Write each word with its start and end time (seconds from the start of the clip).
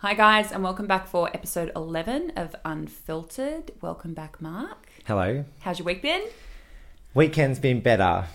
Hi, 0.00 0.14
guys, 0.14 0.52
and 0.52 0.62
welcome 0.62 0.86
back 0.86 1.08
for 1.08 1.28
episode 1.34 1.72
11 1.74 2.34
of 2.36 2.54
Unfiltered. 2.64 3.72
Welcome 3.80 4.14
back, 4.14 4.40
Mark. 4.40 4.86
Hello. 5.04 5.44
How's 5.58 5.80
your 5.80 5.86
week 5.86 6.02
been? 6.02 6.22
Weekend's 7.14 7.58
been 7.58 7.80
better. 7.80 8.26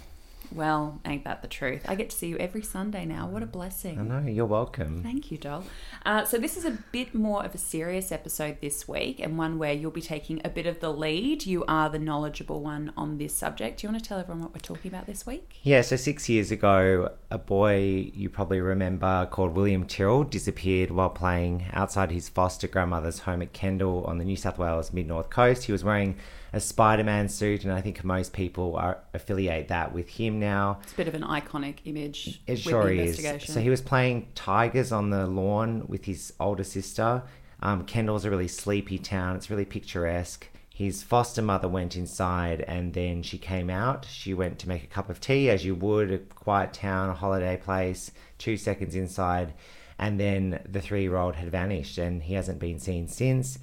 Well, 0.54 1.02
ain't 1.06 1.24
that 1.24 1.42
the 1.42 1.48
truth? 1.48 1.84
I 1.88 1.96
get 1.96 2.12
to 2.12 2.16
see 2.16 2.28
you 2.28 2.38
every 2.38 2.62
Sunday 2.62 3.06
now. 3.06 3.28
What 3.28 3.42
a 3.42 3.48
blessing. 3.48 4.00
I 4.00 4.04
know, 4.04 4.28
you're 4.30 4.46
welcome. 4.46 5.02
Thank 5.02 5.32
you, 5.32 5.38
doll. 5.38 5.64
Uh, 6.06 6.26
so, 6.26 6.38
this 6.38 6.58
is 6.58 6.66
a 6.66 6.78
bit 6.92 7.16
more 7.16 7.44
of 7.44 7.56
a 7.56 7.58
serious 7.58 8.12
episode 8.12 8.58
this 8.62 8.88
week, 8.88 9.20
and 9.20 9.38
one 9.38 9.58
where 9.58 9.74
you'll 9.74 9.92
be 9.92 10.02
taking 10.02 10.42
a 10.46 10.50
bit 10.50 10.68
of 10.68 10.80
the 10.80 10.94
lead. 10.94 11.46
You 11.46 11.66
are 11.68 11.90
the 11.90 11.98
knowledgeable 11.98 12.62
one 12.62 12.94
on 12.96 13.18
this 13.18 13.36
subject. 13.36 13.80
Do 13.80 13.88
you 13.88 13.92
want 13.92 14.04
to 14.04 14.08
tell 14.08 14.20
everyone 14.20 14.44
what 14.44 14.54
we're 14.54 14.60
talking 14.60 14.92
about 14.94 15.08
this 15.08 15.26
week? 15.26 15.58
Yeah, 15.64 15.82
so 15.82 15.96
six 15.96 16.30
years 16.30 16.52
ago, 16.52 17.12
a 17.32 17.38
boy 17.40 18.12
you 18.14 18.30
probably 18.30 18.62
remember 18.62 19.28
called 19.32 19.56
William 19.56 19.86
Tyrrell 19.88 20.24
disappeared 20.24 20.92
while 20.92 21.10
playing 21.10 21.66
outside 21.74 22.12
his 22.12 22.30
foster 22.30 22.68
grandmother's 22.68 23.20
home 23.20 23.42
at 23.42 23.54
Kendall 23.54 24.04
on 24.06 24.20
the 24.20 24.26
New 24.26 24.36
South 24.36 24.60
Wales 24.60 24.94
mid 24.94 25.08
north 25.08 25.30
coast. 25.30 25.64
He 25.64 25.72
was 25.72 25.84
wearing 25.84 26.16
a 26.54 26.60
Spider 26.60 27.04
Man 27.04 27.28
suit, 27.28 27.64
and 27.64 27.74
I 27.74 27.82
think 27.82 28.04
most 28.04 28.32
people 28.32 28.76
are, 28.76 29.00
affiliate 29.14 29.68
that 29.70 29.92
with 29.92 30.08
him 30.08 30.40
now. 30.40 30.80
It's 30.84 30.94
a 30.94 30.96
bit 30.96 31.08
of 31.08 31.16
an 31.16 31.24
iconic 31.24 31.78
image. 31.86 32.42
It 32.48 32.58
sure 32.58 32.92
is. 32.92 33.26
So 33.46 33.60
he 33.60 33.70
was 33.70 33.82
playing 33.82 34.28
tigers 34.36 34.92
on 34.92 35.10
the 35.10 35.26
lawn 35.26 35.86
with 35.88 36.06
his 36.06 36.34
older 36.40 36.64
sister. 36.64 37.24
Um, 37.62 37.86
Kendall's 37.86 38.26
a 38.26 38.30
really 38.30 38.48
sleepy 38.48 39.00
town. 39.00 39.36
It's 39.36 39.50
really 39.50 39.66
picturesque. 39.66 40.48
His 40.70 41.04
foster 41.04 41.42
mother 41.42 41.68
went 41.68 41.96
inside 41.96 42.62
and 42.62 42.94
then 42.94 43.22
she 43.22 43.38
came 43.38 43.70
out. 43.70 44.06
She 44.10 44.34
went 44.34 44.58
to 44.60 44.68
make 44.68 44.84
a 44.84 44.88
cup 44.88 45.10
of 45.10 45.22
tea, 45.22 45.50
as 45.50 45.64
you 45.64 45.76
would, 45.76 46.12
a 46.12 46.18
quiet 46.18 46.74
town, 46.74 47.10
a 47.10 47.14
holiday 47.14 47.58
place, 47.58 48.12
two 48.38 48.58
seconds 48.58 48.96
inside. 48.96 49.54
And 50.00 50.20
then 50.20 50.60
the 50.68 50.82
three 50.82 51.04
year 51.04 51.16
old 51.16 51.36
had 51.36 51.52
vanished 51.52 52.00
and 52.00 52.24
he 52.24 52.34
hasn't 52.34 52.60
been 52.60 52.80
seen 52.80 53.08
since. 53.08 53.60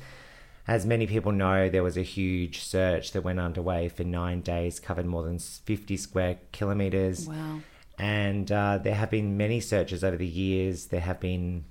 As 0.68 0.86
many 0.86 1.06
people 1.06 1.32
know, 1.32 1.68
there 1.68 1.82
was 1.82 1.96
a 1.96 2.02
huge 2.02 2.60
search 2.60 3.12
that 3.12 3.22
went 3.22 3.40
underway 3.40 3.88
for 3.88 4.04
nine 4.04 4.40
days, 4.40 4.78
covered 4.78 5.06
more 5.06 5.22
than 5.22 5.38
50 5.38 5.96
square 5.96 6.38
kilometres. 6.52 7.26
Wow. 7.26 7.60
And 7.98 8.50
uh, 8.50 8.78
there 8.78 8.94
have 8.94 9.10
been 9.10 9.36
many 9.36 9.60
searches 9.60 10.04
over 10.04 10.16
the 10.16 10.26
years. 10.26 10.86
There 10.86 11.00
have 11.00 11.20
been, 11.20 11.64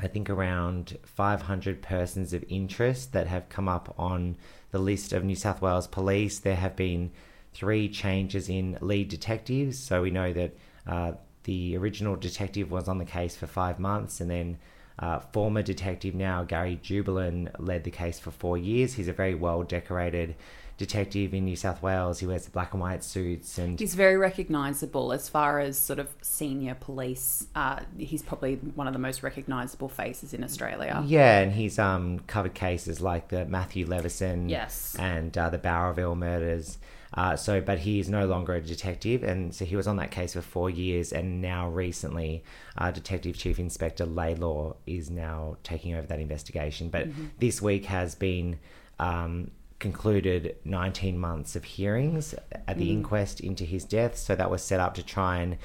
I 0.00 0.06
think, 0.06 0.30
around 0.30 0.98
500 1.04 1.82
persons 1.82 2.32
of 2.32 2.44
interest 2.48 3.12
that 3.12 3.26
have 3.26 3.48
come 3.48 3.68
up 3.68 3.94
on 3.98 4.36
the 4.70 4.78
list 4.78 5.12
of 5.12 5.24
New 5.24 5.34
South 5.34 5.62
Wales 5.62 5.86
police. 5.86 6.38
There 6.38 6.56
have 6.56 6.76
been 6.76 7.10
three 7.54 7.88
changes 7.88 8.48
in 8.48 8.78
lead 8.80 9.08
detectives. 9.08 9.78
So 9.78 10.02
we 10.02 10.10
know 10.10 10.32
that 10.32 10.56
uh, 10.86 11.12
the 11.44 11.76
original 11.76 12.14
detective 12.14 12.70
was 12.70 12.88
on 12.88 12.98
the 12.98 13.04
case 13.04 13.34
for 13.34 13.46
five 13.46 13.78
months 13.78 14.20
and 14.20 14.30
then 14.30 14.58
uh, 14.98 15.20
former 15.20 15.62
detective 15.62 16.14
now 16.14 16.44
Gary 16.44 16.78
Jubelin 16.82 17.50
led 17.58 17.84
the 17.84 17.90
case 17.90 18.18
for 18.18 18.30
four 18.30 18.58
years. 18.58 18.94
He's 18.94 19.08
a 19.08 19.12
very 19.12 19.34
well 19.34 19.62
decorated 19.62 20.34
detective 20.76 21.34
in 21.34 21.44
New 21.44 21.56
South 21.56 21.82
Wales. 21.82 22.20
He 22.20 22.26
wears 22.26 22.44
the 22.44 22.50
black 22.52 22.72
and 22.72 22.80
white 22.80 23.02
suits 23.02 23.58
and 23.58 23.78
He's 23.80 23.94
very 23.94 24.16
recognisable 24.16 25.12
as 25.12 25.28
far 25.28 25.58
as 25.58 25.76
sort 25.76 25.98
of 25.98 26.08
senior 26.22 26.74
police. 26.74 27.46
Uh, 27.54 27.80
he's 27.98 28.22
probably 28.22 28.54
one 28.56 28.86
of 28.86 28.92
the 28.92 28.98
most 29.00 29.22
recognisable 29.24 29.88
faces 29.88 30.32
in 30.34 30.44
Australia. 30.44 31.02
Yeah, 31.04 31.40
and 31.40 31.52
he's 31.52 31.78
um, 31.80 32.20
covered 32.20 32.54
cases 32.54 33.00
like 33.00 33.28
the 33.28 33.44
Matthew 33.44 33.86
Leveson 33.86 34.48
Yes. 34.48 34.94
and 34.98 35.36
uh, 35.36 35.50
the 35.50 35.58
Bowraville 35.58 36.16
murders. 36.16 36.78
Uh, 37.14 37.36
so, 37.36 37.60
but 37.60 37.78
he 37.78 37.98
is 37.98 38.08
no 38.08 38.26
longer 38.26 38.54
a 38.54 38.60
detective, 38.60 39.22
and 39.22 39.54
so 39.54 39.64
he 39.64 39.76
was 39.76 39.86
on 39.86 39.96
that 39.96 40.10
case 40.10 40.34
for 40.34 40.42
four 40.42 40.68
years, 40.68 41.12
and 41.12 41.40
now 41.40 41.68
recently, 41.68 42.44
uh, 42.76 42.90
Detective 42.90 43.36
Chief 43.36 43.58
Inspector 43.58 44.04
Laidlaw 44.04 44.74
is 44.86 45.10
now 45.10 45.56
taking 45.62 45.94
over 45.94 46.06
that 46.06 46.20
investigation. 46.20 46.90
But 46.90 47.08
this 47.38 47.62
week 47.62 47.86
has 47.86 48.14
been 48.14 48.58
um, 48.98 49.50
concluded 49.78 50.56
19 50.64 51.18
months 51.18 51.54
of 51.56 51.64
hearings 51.64 52.34
at 52.66 52.78
the 52.78 52.90
inquest 52.90 53.40
into 53.40 53.64
his 53.64 53.84
death. 53.84 54.16
So 54.16 54.34
that 54.34 54.50
was 54.50 54.62
set 54.62 54.80
up 54.80 54.94
to 54.94 55.02
try 55.02 55.38
and 55.38 55.56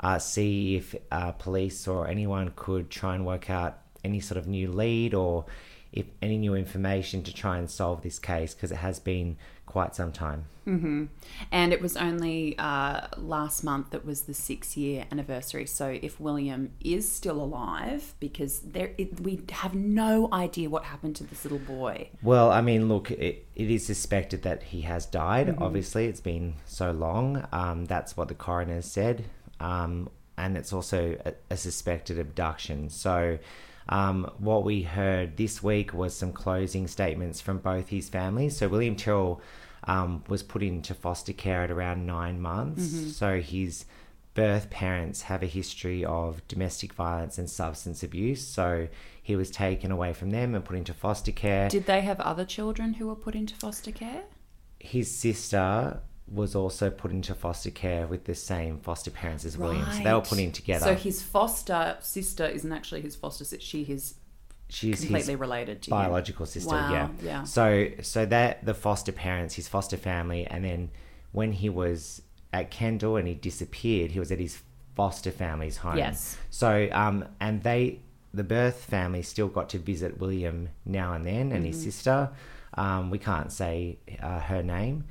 uh, 0.00 0.18
see 0.18 0.76
if 0.76 0.94
uh, 1.10 1.32
police 1.32 1.88
or 1.88 2.06
anyone 2.06 2.52
could 2.54 2.90
try 2.90 3.14
and 3.14 3.24
work 3.24 3.48
out 3.48 3.78
any 4.04 4.20
sort 4.20 4.36
of 4.36 4.46
new 4.46 4.70
lead 4.70 5.14
or 5.14 5.46
if 5.92 6.06
any 6.20 6.38
new 6.38 6.54
information 6.54 7.22
to 7.22 7.34
try 7.34 7.58
and 7.58 7.70
solve 7.70 8.02
this 8.02 8.18
case 8.18 8.54
because 8.54 8.72
it 8.72 8.76
has 8.76 8.98
been 8.98 9.36
quite 9.66 9.94
some 9.94 10.12
time. 10.12 10.44
And 11.50 11.72
it 11.72 11.80
was 11.80 11.96
only 11.96 12.56
uh, 12.58 13.08
last 13.16 13.64
month 13.64 13.90
that 13.90 14.04
was 14.04 14.22
the 14.22 14.34
six 14.34 14.76
year 14.76 15.06
anniversary. 15.10 15.66
So 15.66 15.98
if 16.00 16.20
William 16.20 16.72
is 16.80 17.10
still 17.10 17.42
alive, 17.42 18.14
because 18.20 18.60
there 18.60 18.92
it, 18.96 19.20
we 19.20 19.40
have 19.50 19.74
no 19.74 20.28
idea 20.32 20.70
what 20.70 20.84
happened 20.84 21.16
to 21.16 21.24
this 21.24 21.44
little 21.44 21.58
boy. 21.58 22.10
Well, 22.22 22.50
I 22.50 22.60
mean, 22.60 22.88
look, 22.88 23.10
it, 23.10 23.46
it 23.56 23.70
is 23.70 23.84
suspected 23.84 24.42
that 24.42 24.62
he 24.62 24.82
has 24.82 25.06
died. 25.06 25.56
Obviously, 25.58 26.06
it's 26.06 26.20
been 26.20 26.54
so 26.64 26.92
long. 26.92 27.46
Um, 27.50 27.86
that's 27.86 28.16
what 28.16 28.28
the 28.28 28.34
coroner 28.34 28.82
said. 28.82 29.24
Um, 29.58 30.10
and 30.36 30.56
it's 30.56 30.72
also 30.72 31.16
a, 31.24 31.34
a 31.50 31.56
suspected 31.56 32.18
abduction. 32.18 32.88
So, 32.88 33.38
um, 33.88 34.30
what 34.38 34.64
we 34.64 34.82
heard 34.82 35.36
this 35.36 35.62
week 35.62 35.92
was 35.92 36.16
some 36.16 36.32
closing 36.32 36.86
statements 36.86 37.40
from 37.40 37.58
both 37.58 37.88
his 37.88 38.08
families. 38.08 38.56
So, 38.56 38.68
William 38.68 38.96
Tyrrell 38.96 39.40
um, 39.84 40.24
was 40.28 40.42
put 40.42 40.62
into 40.62 40.94
foster 40.94 41.32
care 41.32 41.62
at 41.62 41.70
around 41.70 42.06
nine 42.06 42.40
months. 42.40 43.16
So, 43.16 43.40
his 43.40 43.84
birth 44.34 44.70
parents 44.70 45.22
have 45.22 45.42
a 45.42 45.46
history 45.46 46.04
of 46.04 46.46
domestic 46.48 46.92
violence 46.94 47.38
and 47.38 47.50
substance 47.50 48.02
abuse. 48.02 48.46
So, 48.46 48.88
he 49.22 49.36
was 49.36 49.50
taken 49.50 49.90
away 49.90 50.12
from 50.12 50.30
them 50.30 50.54
and 50.54 50.64
put 50.64 50.76
into 50.76 50.94
foster 50.94 51.32
care. 51.32 51.68
Did 51.68 51.86
they 51.86 52.00
have 52.00 52.20
other 52.20 52.44
children 52.44 52.94
who 52.94 53.08
were 53.08 53.16
put 53.16 53.34
into 53.34 53.54
foster 53.54 53.92
care? 53.92 54.24
his 54.82 55.16
sister 55.16 56.00
was 56.28 56.54
also 56.54 56.88
put 56.90 57.10
into 57.10 57.34
foster 57.34 57.70
care 57.70 58.06
with 58.06 58.24
the 58.24 58.34
same 58.34 58.78
foster 58.78 59.10
parents 59.10 59.44
as 59.44 59.58
William. 59.58 59.86
So 59.92 60.02
they 60.02 60.12
were 60.14 60.20
put 60.20 60.38
in 60.38 60.52
together. 60.52 60.86
So 60.86 60.94
his 60.94 61.22
foster 61.22 61.96
sister 62.00 62.46
isn't 62.46 62.72
actually 62.72 63.02
his 63.02 63.16
foster 63.16 63.44
sister. 63.44 63.64
She 63.64 63.82
is 63.82 64.14
She's 64.68 65.00
completely 65.00 65.32
his 65.34 65.40
related 65.40 65.82
to 65.82 65.90
biological 65.90 66.46
sister. 66.46 66.70
Wow, 66.70 66.90
Yeah. 66.90 67.08
yeah. 67.22 67.44
So 67.44 67.88
so 68.00 68.24
that 68.26 68.64
the 68.64 68.72
foster 68.72 69.12
parents, 69.12 69.54
his 69.56 69.68
foster 69.68 69.98
family, 69.98 70.46
and 70.46 70.64
then 70.64 70.90
when 71.32 71.52
he 71.52 71.68
was 71.68 72.22
at 72.52 72.70
Kendall 72.70 73.16
and 73.16 73.28
he 73.28 73.34
disappeared, 73.34 74.12
he 74.12 74.18
was 74.18 74.32
at 74.32 74.38
his 74.38 74.62
foster 74.96 75.30
family's 75.30 75.78
home. 75.78 75.98
Yes. 75.98 76.38
So 76.50 76.88
um 76.92 77.26
and 77.40 77.62
they 77.62 77.98
the 78.32 78.44
birth 78.44 78.84
family 78.84 79.20
still 79.20 79.48
got 79.48 79.68
to 79.70 79.78
visit 79.78 80.18
William 80.18 80.70
now 80.86 81.12
and 81.12 81.26
then 81.26 81.52
and 81.52 81.52
Mm-hmm. 81.52 81.64
his 81.66 81.82
sister. 81.82 82.30
Um, 82.74 83.10
we 83.10 83.18
can't 83.18 83.52
say 83.52 83.98
uh, 84.22 84.40
her 84.40 84.62
name 84.62 85.04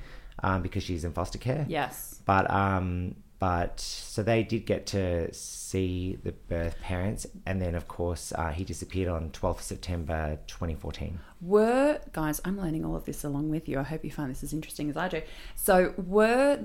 um, 0.43 0.61
because 0.61 0.83
she's 0.83 1.03
in 1.03 1.13
foster 1.13 1.37
care. 1.37 1.65
Yes. 1.69 2.19
But 2.25 2.49
um, 2.51 3.15
but 3.39 3.79
so 3.79 4.21
they 4.21 4.43
did 4.43 4.67
get 4.67 4.85
to 4.87 5.33
see 5.33 6.19
the 6.23 6.31
birth 6.31 6.79
parents, 6.81 7.25
and 7.47 7.59
then 7.59 7.73
of 7.73 7.87
course 7.87 8.31
uh, 8.35 8.49
he 8.51 8.63
disappeared 8.63 9.09
on 9.09 9.31
twelfth 9.31 9.63
September, 9.63 10.37
twenty 10.45 10.75
fourteen. 10.75 11.19
Were 11.41 11.99
guys, 12.13 12.39
I'm 12.45 12.59
learning 12.59 12.85
all 12.85 12.95
of 12.95 13.05
this 13.05 13.23
along 13.23 13.49
with 13.49 13.67
you. 13.67 13.79
I 13.79 13.83
hope 13.83 14.05
you 14.05 14.11
find 14.11 14.29
this 14.29 14.43
as 14.43 14.53
interesting 14.53 14.89
as 14.91 14.97
I 14.97 15.07
do. 15.07 15.23
So 15.55 15.93
were 15.97 16.59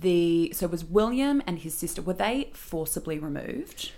the 0.00 0.52
so 0.54 0.68
was 0.68 0.84
William 0.84 1.42
and 1.46 1.58
his 1.58 1.74
sister 1.74 2.00
were 2.00 2.14
they 2.14 2.50
forcibly 2.54 3.18
removed? 3.18 3.90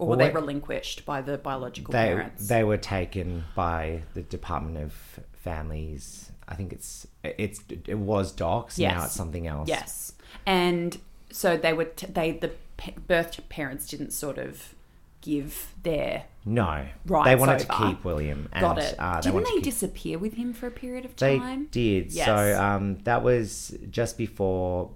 Or 0.00 0.08
were 0.08 0.16
Well, 0.16 0.28
they 0.28 0.32
relinquished 0.34 1.04
by 1.04 1.22
the 1.22 1.38
biological 1.38 1.90
They 1.92 2.08
parents? 2.08 2.48
they 2.48 2.62
were 2.64 2.76
taken 2.76 3.44
by 3.56 4.02
the 4.14 4.22
Department 4.22 4.78
of 4.78 4.92
Families. 5.32 6.27
I 6.48 6.54
think 6.54 6.72
it's 6.72 7.06
it's 7.22 7.60
it 7.86 7.98
was 7.98 8.32
docs. 8.32 8.78
Now 8.78 9.04
it's 9.04 9.14
something 9.14 9.46
else. 9.46 9.68
Yes, 9.68 10.12
and 10.46 10.98
so 11.30 11.56
they 11.56 11.72
were 11.72 11.84
t- 11.84 12.06
they 12.06 12.32
the 12.32 12.52
p- 12.76 12.94
birth 13.06 13.46
parents 13.48 13.86
didn't 13.86 14.12
sort 14.12 14.38
of 14.38 14.74
give 15.20 15.74
their 15.82 16.24
No. 16.44 16.86
right. 17.04 17.24
They 17.24 17.36
wanted 17.36 17.58
to 17.60 17.66
keep 17.66 18.04
William. 18.04 18.48
And, 18.52 18.60
got 18.62 18.78
it. 18.78 18.94
Uh, 18.98 19.20
they 19.20 19.30
Didn't 19.30 19.44
they 19.44 19.50
keep 19.54 19.62
disappear 19.64 20.16
with 20.18 20.34
him 20.34 20.52
for 20.52 20.68
a 20.68 20.70
period 20.70 21.04
of 21.04 21.16
They 21.16 21.38
time? 21.38 21.66
did. 21.70 22.12
Yes. 22.12 22.26
So 22.26 22.62
um, 22.62 22.98
that 23.04 23.22
was 23.22 23.76
just 23.90 24.16
before 24.16 24.90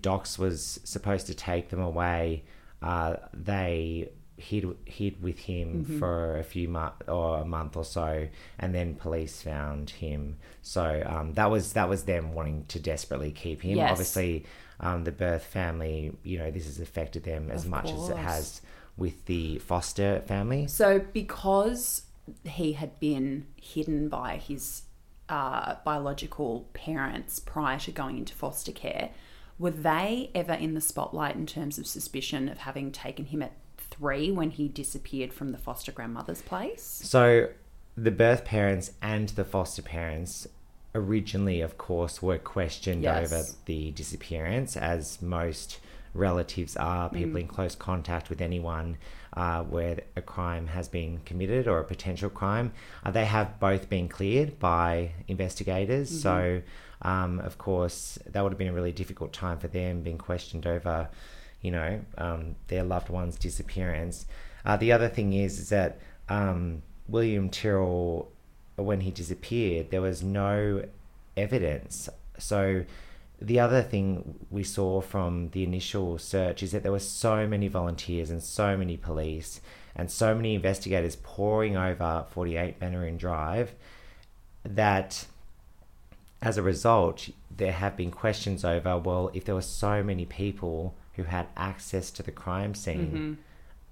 Docs 0.00 0.38
was 0.38 0.80
supposed 0.84 1.26
to 1.26 1.34
take 1.34 1.68
them 1.68 1.80
away. 1.80 2.44
Uh, 2.82 3.16
they 3.34 4.10
hid 4.38 4.66
hid 4.84 5.22
with 5.22 5.38
him 5.40 5.84
Mm-hmm. 5.84 5.98
for 5.98 6.38
a 6.38 6.44
few 6.44 6.68
months 6.68 7.08
or 7.08 7.38
a 7.38 7.44
month 7.44 7.76
or 7.76 7.84
so, 7.84 8.28
and 8.58 8.74
then 8.74 8.94
police 8.94 9.42
found 9.42 9.90
him. 9.90 10.36
So 10.62 11.02
um, 11.06 11.32
that 11.34 11.50
was 11.50 11.72
that 11.74 11.88
was 11.88 12.04
them 12.04 12.32
wanting 12.34 12.64
to 12.68 12.78
desperately 12.80 13.32
keep 13.32 13.62
him. 13.62 13.76
Yes. 13.76 13.90
Obviously, 13.92 14.44
um, 14.80 15.04
the 15.04 15.12
birth 15.12 15.44
family, 15.44 16.12
you 16.22 16.38
know, 16.38 16.50
this 16.50 16.66
has 16.66 16.80
affected 16.80 17.24
them 17.24 17.50
as 17.50 17.64
Of 17.64 17.70
much 17.70 17.90
as 17.90 18.08
it 18.10 18.16
has 18.16 18.60
with 18.96 19.24
the 19.26 19.58
foster 19.58 20.22
family. 20.26 20.66
So 20.66 21.00
because 21.12 22.02
he 22.44 22.72
had 22.72 22.98
been 22.98 23.46
hidden 23.60 24.08
by 24.08 24.36
his 24.36 24.82
uh, 25.28 25.76
biological 25.84 26.68
parents 26.72 27.38
prior 27.38 27.78
to 27.80 27.92
going 27.92 28.16
into 28.18 28.34
foster 28.34 28.72
care, 28.72 29.10
were 29.58 29.70
they 29.70 30.30
ever 30.34 30.52
in 30.52 30.74
the 30.74 30.80
spotlight 30.80 31.36
in 31.36 31.46
terms 31.46 31.78
of 31.78 31.86
suspicion 31.86 32.48
of 32.48 32.58
having 32.58 32.92
taken 32.92 33.26
him 33.26 33.42
at 33.42 33.52
three 33.98 34.30
when 34.30 34.50
he 34.50 34.68
disappeared 34.68 35.32
from 35.32 35.52
the 35.52 35.58
foster 35.58 35.92
grandmother's 35.92 36.42
place. 36.42 36.82
So 36.82 37.48
the 37.96 38.10
birth 38.10 38.44
parents 38.44 38.92
and 39.00 39.28
the 39.30 39.44
foster 39.44 39.82
parents 39.82 40.46
originally, 40.94 41.60
of 41.60 41.76
course, 41.78 42.22
were 42.22 42.38
questioned 42.38 43.02
Yes. 43.02 43.32
over 43.32 43.42
the 43.66 43.90
disappearance, 43.92 44.76
as 44.76 45.20
most 45.20 45.78
relatives 46.14 46.76
are, 46.76 47.10
people 47.10 47.38
in 47.38 47.46
close 47.46 47.74
contact 47.74 48.30
with 48.30 48.40
anyone 48.40 48.96
uh, 49.34 49.62
where 49.64 50.00
a 50.16 50.22
crime 50.22 50.68
has 50.68 50.88
been 50.88 51.20
committed 51.26 51.68
or 51.68 51.78
a 51.78 51.84
potential 51.84 52.30
crime. 52.30 52.72
Uh, 53.04 53.10
they 53.10 53.26
have 53.26 53.60
both 53.60 53.90
been 53.90 54.08
cleared 54.08 54.58
by 54.58 55.12
investigators. 55.28 56.22
So, 56.22 56.62
um, 57.02 57.38
of 57.40 57.58
course, 57.58 58.18
that 58.24 58.42
would 58.42 58.52
have 58.52 58.58
been 58.58 58.68
a 58.68 58.72
really 58.72 58.92
difficult 58.92 59.34
time 59.34 59.58
for 59.58 59.68
them 59.68 60.00
being 60.00 60.16
questioned 60.16 60.66
over, 60.66 61.08
you 61.66 61.72
know, 61.72 62.00
um, 62.16 62.54
their 62.68 62.84
loved 62.84 63.08
one's 63.08 63.36
disappearance. 63.36 64.26
Uh, 64.64 64.76
the 64.76 64.92
other 64.92 65.08
thing 65.08 65.32
is, 65.32 65.58
is 65.58 65.68
that 65.70 65.98
um, 66.28 66.82
William 67.08 67.50
Tyrrell, 67.50 68.30
when 68.76 69.00
he 69.00 69.10
disappeared, 69.10 69.90
there 69.90 70.00
was 70.00 70.22
no 70.22 70.84
evidence. 71.36 72.08
So 72.38 72.84
the 73.40 73.58
other 73.58 73.82
thing 73.82 74.36
we 74.48 74.62
saw 74.62 75.00
from 75.00 75.50
the 75.50 75.64
initial 75.64 76.18
search 76.18 76.62
is 76.62 76.70
that 76.70 76.84
there 76.84 76.92
were 76.92 77.00
so 77.00 77.48
many 77.48 77.66
volunteers 77.66 78.30
and 78.30 78.40
so 78.40 78.76
many 78.76 78.96
police 78.96 79.60
and 79.96 80.08
so 80.08 80.36
many 80.36 80.54
investigators 80.54 81.16
pouring 81.16 81.76
over 81.76 82.26
48 82.30 82.78
Benaroon 82.78 83.18
Drive 83.18 83.74
that 84.62 85.26
as 86.40 86.56
a 86.58 86.62
result, 86.62 87.28
there 87.56 87.72
have 87.72 87.96
been 87.96 88.12
questions 88.12 88.64
over 88.64 88.96
well, 88.98 89.32
if 89.34 89.44
there 89.44 89.56
were 89.56 89.62
so 89.62 90.04
many 90.04 90.26
people 90.26 90.94
who 91.16 91.24
had 91.24 91.48
access 91.56 92.10
to 92.12 92.22
the 92.22 92.30
crime 92.32 92.74
scene, 92.74 93.38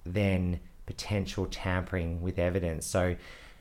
then 0.04 0.60
potential 0.86 1.46
tampering 1.46 2.20
with 2.22 2.38
evidence. 2.38 2.86
So, 2.86 3.16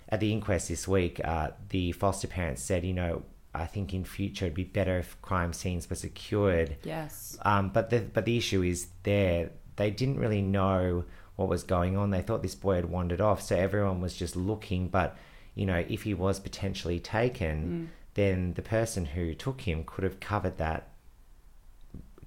at 0.09 0.19
the 0.19 0.31
inquest 0.31 0.67
this 0.67 0.87
week, 0.87 1.19
uh, 1.23 1.51
the 1.69 1.91
foster 1.93 2.27
parents 2.27 2.61
said, 2.61 2.83
you 2.83 2.93
know, 2.93 3.23
I 3.55 3.65
think 3.65 3.93
in 3.93 4.03
future 4.03 4.45
it'd 4.45 4.55
be 4.55 4.63
better 4.63 4.99
if 4.99 5.21
crime 5.21 5.53
scenes 5.53 5.89
were 5.89 5.95
secured. 5.95 6.77
Yes. 6.83 7.37
Um, 7.43 7.69
but 7.69 7.89
the 7.89 7.99
but 7.99 8.25
the 8.25 8.37
issue 8.37 8.63
is 8.63 8.87
there. 9.03 9.51
They 9.75 9.91
didn't 9.91 10.19
really 10.19 10.41
know 10.41 11.05
what 11.35 11.49
was 11.49 11.63
going 11.63 11.97
on. 11.97 12.11
They 12.11 12.21
thought 12.21 12.43
this 12.43 12.55
boy 12.55 12.75
had 12.75 12.85
wandered 12.85 13.21
off, 13.21 13.41
so 13.41 13.55
everyone 13.55 14.01
was 14.01 14.15
just 14.15 14.35
looking. 14.35 14.87
But 14.87 15.17
you 15.55 15.65
know, 15.65 15.83
if 15.87 16.03
he 16.03 16.13
was 16.13 16.39
potentially 16.39 16.99
taken, 16.99 17.91
then 18.15 18.53
the 18.53 18.61
person 18.61 19.05
who 19.05 19.33
took 19.33 19.61
him 19.61 19.83
could 19.85 20.03
have 20.03 20.19
covered 20.19 20.57
that 20.57 20.89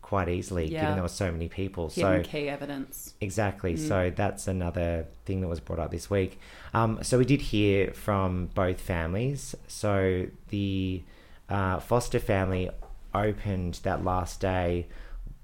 quite 0.07 0.29
easily, 0.29 0.67
Yeah. 0.67 0.83
given 0.83 0.95
there 0.95 1.03
were 1.03 1.09
so 1.09 1.33
many 1.33 1.49
people. 1.49 1.89
Hidden 1.89 2.23
so 2.23 2.31
key 2.31 2.49
evidence. 2.49 3.15
Exactly. 3.21 3.77
So 3.77 4.13
that's 4.15 4.47
another 4.47 5.07
thing 5.25 5.41
that 5.41 5.49
was 5.49 5.59
brought 5.59 5.81
up 5.81 5.91
this 5.91 6.09
week. 6.09 6.39
Um, 6.73 7.01
so 7.03 7.19
we 7.19 7.25
did 7.25 7.41
hear 7.41 7.91
from 7.93 8.47
both 8.55 8.81
families. 8.81 9.57
So 9.67 10.27
the 10.51 11.03
uh, 11.49 11.81
foster 11.81 12.21
family 12.21 12.71
opened 13.13 13.81
that 13.83 14.05
last 14.05 14.41
day 14.41 14.87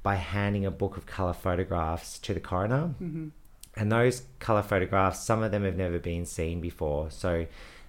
by 0.04 0.14
handing 0.14 0.64
a 0.64 0.70
book 0.70 0.96
of 0.96 1.06
colour 1.06 1.32
photographs 1.32 2.20
to 2.20 2.32
the 2.32 2.40
coroner. 2.40 2.94
And 3.74 3.90
those 3.90 4.22
colour 4.38 4.62
photographs, 4.62 5.18
some 5.24 5.42
of 5.42 5.50
them 5.50 5.64
have 5.64 5.76
never 5.76 5.98
been 5.98 6.24
seen 6.24 6.60
before. 6.60 7.10
So 7.10 7.46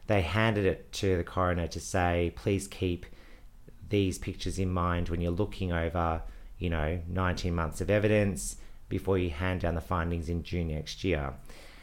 they 0.07 0.21
handed 0.23 0.65
it 0.65 0.91
to 0.93 1.17
the 1.17 1.23
coroner 1.23 1.67
to 1.67 1.79
say, 1.79 2.33
please 2.35 2.67
keep 2.67 3.05
these 3.89 4.17
pictures 4.17 4.57
in 4.57 4.71
mind 4.71 5.09
when 5.09 5.21
you're 5.21 5.31
looking 5.31 5.71
over, 5.71 6.23
you 6.63 6.69
know, 6.69 6.97
19 7.09 7.53
months 7.53 7.81
of 7.81 7.89
evidence 7.89 8.55
before 8.87 9.17
you 9.17 9.29
hand 9.29 9.59
down 9.59 9.75
the 9.75 9.81
findings 9.81 10.29
in 10.29 10.43
June 10.43 10.69
next 10.69 11.03
year. 11.03 11.33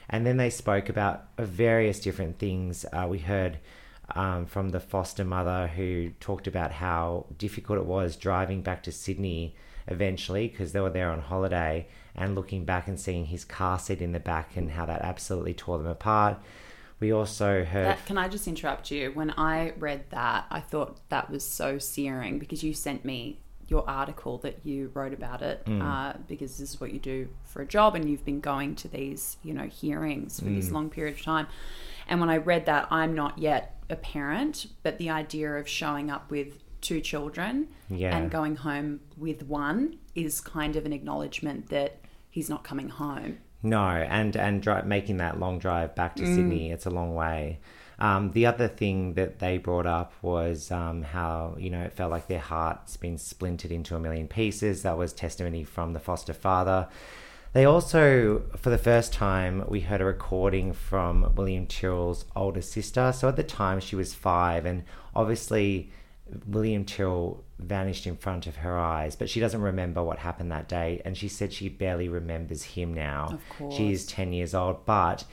And 0.08 0.26
then 0.26 0.38
they 0.38 0.48
spoke 0.48 0.88
about 0.88 1.24
uh, 1.36 1.44
various 1.44 2.00
different 2.00 2.38
things. 2.38 2.86
Uh, 2.90 3.06
we 3.06 3.18
heard 3.18 3.58
um, 4.14 4.46
from 4.46 4.70
the 4.70 4.80
foster 4.80 5.22
mother 5.22 5.66
who 5.66 6.08
talked 6.18 6.46
about 6.46 6.72
how 6.72 7.26
difficult 7.36 7.78
it 7.78 7.84
was 7.84 8.16
driving 8.16 8.62
back 8.62 8.82
to 8.84 8.90
Sydney 8.90 9.54
eventually 9.86 10.48
because 10.48 10.72
they 10.72 10.80
were 10.80 10.88
there 10.88 11.10
on 11.10 11.20
holiday 11.20 11.86
and 12.14 12.34
looking 12.34 12.64
back 12.64 12.88
and 12.88 12.98
seeing 12.98 13.26
his 13.26 13.44
car 13.44 13.78
seat 13.78 14.00
in 14.00 14.12
the 14.12 14.18
back 14.18 14.56
and 14.56 14.70
how 14.70 14.86
that 14.86 15.02
absolutely 15.02 15.52
tore 15.52 15.76
them 15.76 15.88
apart. 15.88 16.38
We 17.00 17.12
also 17.12 17.64
heard. 17.64 17.84
That, 17.84 18.06
can 18.06 18.16
I 18.16 18.28
just 18.28 18.48
interrupt 18.48 18.90
you? 18.90 19.10
When 19.12 19.30
I 19.32 19.74
read 19.78 20.08
that, 20.08 20.46
I 20.50 20.60
thought 20.60 21.06
that 21.10 21.30
was 21.30 21.46
so 21.46 21.78
searing 21.78 22.38
because 22.38 22.62
you 22.62 22.72
sent 22.72 23.04
me 23.04 23.40
your 23.70 23.88
article 23.88 24.38
that 24.38 24.58
you 24.64 24.90
wrote 24.94 25.12
about 25.14 25.42
it 25.42 25.64
mm. 25.64 25.80
uh, 25.80 26.16
because 26.28 26.58
this 26.58 26.74
is 26.74 26.80
what 26.80 26.92
you 26.92 26.98
do 26.98 27.28
for 27.44 27.62
a 27.62 27.66
job 27.66 27.94
and 27.94 28.10
you've 28.10 28.24
been 28.24 28.40
going 28.40 28.74
to 28.74 28.88
these, 28.88 29.36
you 29.44 29.54
know, 29.54 29.66
hearings 29.66 30.40
for 30.40 30.46
this 30.46 30.68
mm. 30.68 30.72
long 30.72 30.90
period 30.90 31.14
of 31.14 31.22
time. 31.22 31.46
And 32.08 32.18
when 32.20 32.28
I 32.28 32.38
read 32.38 32.66
that, 32.66 32.88
I'm 32.90 33.14
not 33.14 33.38
yet 33.38 33.80
a 33.88 33.96
parent, 33.96 34.66
but 34.82 34.98
the 34.98 35.08
idea 35.08 35.52
of 35.54 35.68
showing 35.68 36.10
up 36.10 36.30
with 36.30 36.58
two 36.80 37.00
children 37.00 37.68
Yeah. 37.88 38.16
and 38.16 38.30
going 38.30 38.56
home 38.56 39.00
with 39.16 39.44
one 39.44 39.98
is 40.14 40.40
kind 40.40 40.74
of 40.74 40.84
an 40.84 40.92
acknowledgement 40.92 41.68
that 41.68 42.00
he's 42.28 42.50
not 42.50 42.64
coming 42.64 42.88
home. 42.88 43.38
No, 43.62 43.84
and 43.86 44.36
and 44.36 44.62
dri- 44.62 44.82
making 44.84 45.18
that 45.18 45.38
long 45.38 45.58
drive 45.58 45.94
back 45.94 46.16
to 46.16 46.22
mm. 46.22 46.34
Sydney, 46.34 46.70
it's 46.72 46.86
a 46.86 46.90
long 46.90 47.14
way. 47.14 47.60
Um, 48.00 48.32
the 48.32 48.46
other 48.46 48.66
thing 48.66 49.14
that 49.14 49.40
they 49.40 49.58
brought 49.58 49.86
up 49.86 50.14
was 50.22 50.70
um, 50.70 51.02
how 51.02 51.54
you 51.58 51.68
know 51.68 51.82
it 51.82 51.92
felt 51.92 52.10
like 52.10 52.28
their 52.28 52.40
heart's 52.40 52.96
been 52.96 53.18
splintered 53.18 53.70
into 53.70 53.94
a 53.94 54.00
million 54.00 54.26
pieces. 54.26 54.82
That 54.82 54.96
was 54.96 55.12
testimony 55.12 55.64
from 55.64 55.92
the 55.92 56.00
foster 56.00 56.32
father. 56.32 56.88
They 57.52 57.64
also, 57.64 58.42
for 58.56 58.70
the 58.70 58.78
first 58.78 59.12
time, 59.12 59.64
we 59.68 59.80
heard 59.80 60.00
a 60.00 60.04
recording 60.04 60.72
from 60.72 61.34
William 61.34 61.66
Tyrrell's 61.66 62.24
older 62.36 62.62
sister. 62.62 63.12
So 63.12 63.28
at 63.28 63.34
the 63.34 63.42
time, 63.42 63.80
she 63.80 63.96
was 63.96 64.14
five, 64.14 64.64
and 64.64 64.84
obviously, 65.16 65.90
William 66.46 66.84
Tyrrell 66.84 67.42
vanished 67.58 68.06
in 68.06 68.16
front 68.16 68.46
of 68.46 68.56
her 68.56 68.78
eyes, 68.78 69.16
but 69.16 69.28
she 69.28 69.40
doesn't 69.40 69.60
remember 69.60 70.02
what 70.02 70.18
happened 70.18 70.52
that 70.52 70.68
day. 70.68 71.02
And 71.04 71.16
she 71.16 71.28
said 71.28 71.52
she 71.52 71.68
barely 71.68 72.08
remembers 72.08 72.62
him 72.62 72.94
now. 72.94 73.40
Of 73.60 73.72
She 73.76 73.92
is 73.92 74.06
10 74.06 74.32
years 74.32 74.54
old, 74.54 74.86
but 74.86 75.24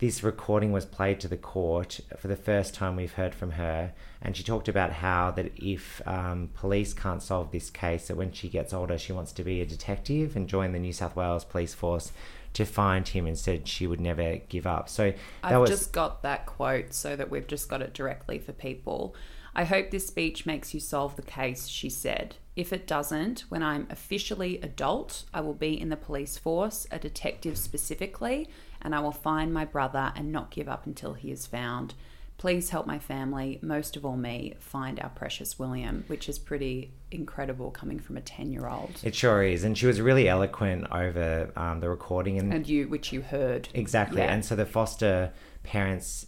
this 0.00 0.22
recording 0.22 0.72
was 0.72 0.86
played 0.86 1.20
to 1.20 1.28
the 1.28 1.36
court 1.36 2.00
for 2.16 2.28
the 2.28 2.36
first 2.36 2.72
time 2.72 2.96
we've 2.96 3.12
heard 3.12 3.34
from 3.34 3.52
her. 3.52 3.92
And 4.22 4.34
she 4.34 4.42
talked 4.42 4.66
about 4.66 4.92
how 4.92 5.30
that 5.32 5.52
if 5.56 6.00
um, 6.06 6.48
police 6.54 6.94
can't 6.94 7.22
solve 7.22 7.52
this 7.52 7.68
case, 7.68 8.08
that 8.08 8.16
when 8.16 8.32
she 8.32 8.48
gets 8.48 8.72
older, 8.72 8.96
she 8.96 9.12
wants 9.12 9.32
to 9.32 9.44
be 9.44 9.60
a 9.60 9.66
detective 9.66 10.36
and 10.36 10.48
join 10.48 10.72
the 10.72 10.78
New 10.78 10.94
South 10.94 11.16
Wales 11.16 11.44
Police 11.44 11.74
Force 11.74 12.12
to 12.54 12.64
find 12.64 13.06
him 13.08 13.26
and 13.26 13.38
said 13.38 13.68
she 13.68 13.86
would 13.86 14.00
never 14.00 14.36
give 14.48 14.66
up. 14.66 14.88
So 14.88 15.10
that 15.10 15.18
I've 15.42 15.60
was 15.60 15.70
just 15.70 15.92
got 15.92 16.22
that 16.22 16.46
quote 16.46 16.94
so 16.94 17.14
that 17.14 17.30
we've 17.30 17.46
just 17.46 17.68
got 17.68 17.82
it 17.82 17.92
directly 17.92 18.38
for 18.38 18.52
people. 18.52 19.14
I 19.54 19.64
hope 19.64 19.90
this 19.90 20.06
speech 20.06 20.46
makes 20.46 20.72
you 20.72 20.80
solve 20.80 21.16
the 21.16 21.22
case, 21.22 21.66
she 21.66 21.90
said. 21.90 22.36
If 22.56 22.72
it 22.72 22.86
doesn't, 22.86 23.40
when 23.48 23.62
I'm 23.62 23.86
officially 23.90 24.60
adult, 24.62 25.24
I 25.34 25.40
will 25.40 25.54
be 25.54 25.78
in 25.78 25.90
the 25.90 25.96
police 25.96 26.38
force, 26.38 26.86
a 26.90 26.98
detective 26.98 27.58
specifically, 27.58 28.48
and 28.82 28.94
I 28.94 29.00
will 29.00 29.12
find 29.12 29.52
my 29.52 29.64
brother 29.64 30.12
and 30.16 30.32
not 30.32 30.50
give 30.50 30.68
up 30.68 30.86
until 30.86 31.14
he 31.14 31.30
is 31.30 31.46
found. 31.46 31.94
Please 32.38 32.70
help 32.70 32.86
my 32.86 32.98
family, 32.98 33.58
most 33.60 33.96
of 33.96 34.04
all 34.06 34.16
me, 34.16 34.54
find 34.58 34.98
our 35.00 35.10
precious 35.10 35.58
William, 35.58 36.04
which 36.06 36.26
is 36.26 36.38
pretty 36.38 36.90
incredible 37.10 37.70
coming 37.70 37.98
from 38.00 38.16
a 38.16 38.20
10 38.22 38.50
year 38.50 38.66
old. 38.66 38.92
It 39.02 39.14
sure 39.14 39.42
is. 39.42 39.62
And 39.62 39.76
she 39.76 39.86
was 39.86 40.00
really 40.00 40.26
eloquent 40.26 40.86
over 40.90 41.50
um, 41.54 41.80
the 41.80 41.90
recording. 41.90 42.38
And, 42.38 42.52
And 42.54 42.66
you, 42.66 42.88
which 42.88 43.12
you 43.12 43.20
heard. 43.20 43.68
exactly. 43.74 44.22
Yeah. 44.22 44.32
And 44.32 44.42
so 44.42 44.56
the 44.56 44.64
foster 44.64 45.32
parents 45.64 46.26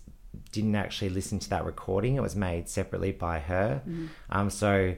didn't 0.51 0.75
actually 0.75 1.09
listen 1.09 1.39
to 1.39 1.51
that 1.51 1.65
recording. 1.65 2.17
It 2.17 2.21
was 2.23 2.37
made 2.37 2.69
separately 2.69 3.13
by 3.13 3.39
her. 3.39 3.83
Um, 4.29 4.51
so, 4.51 4.95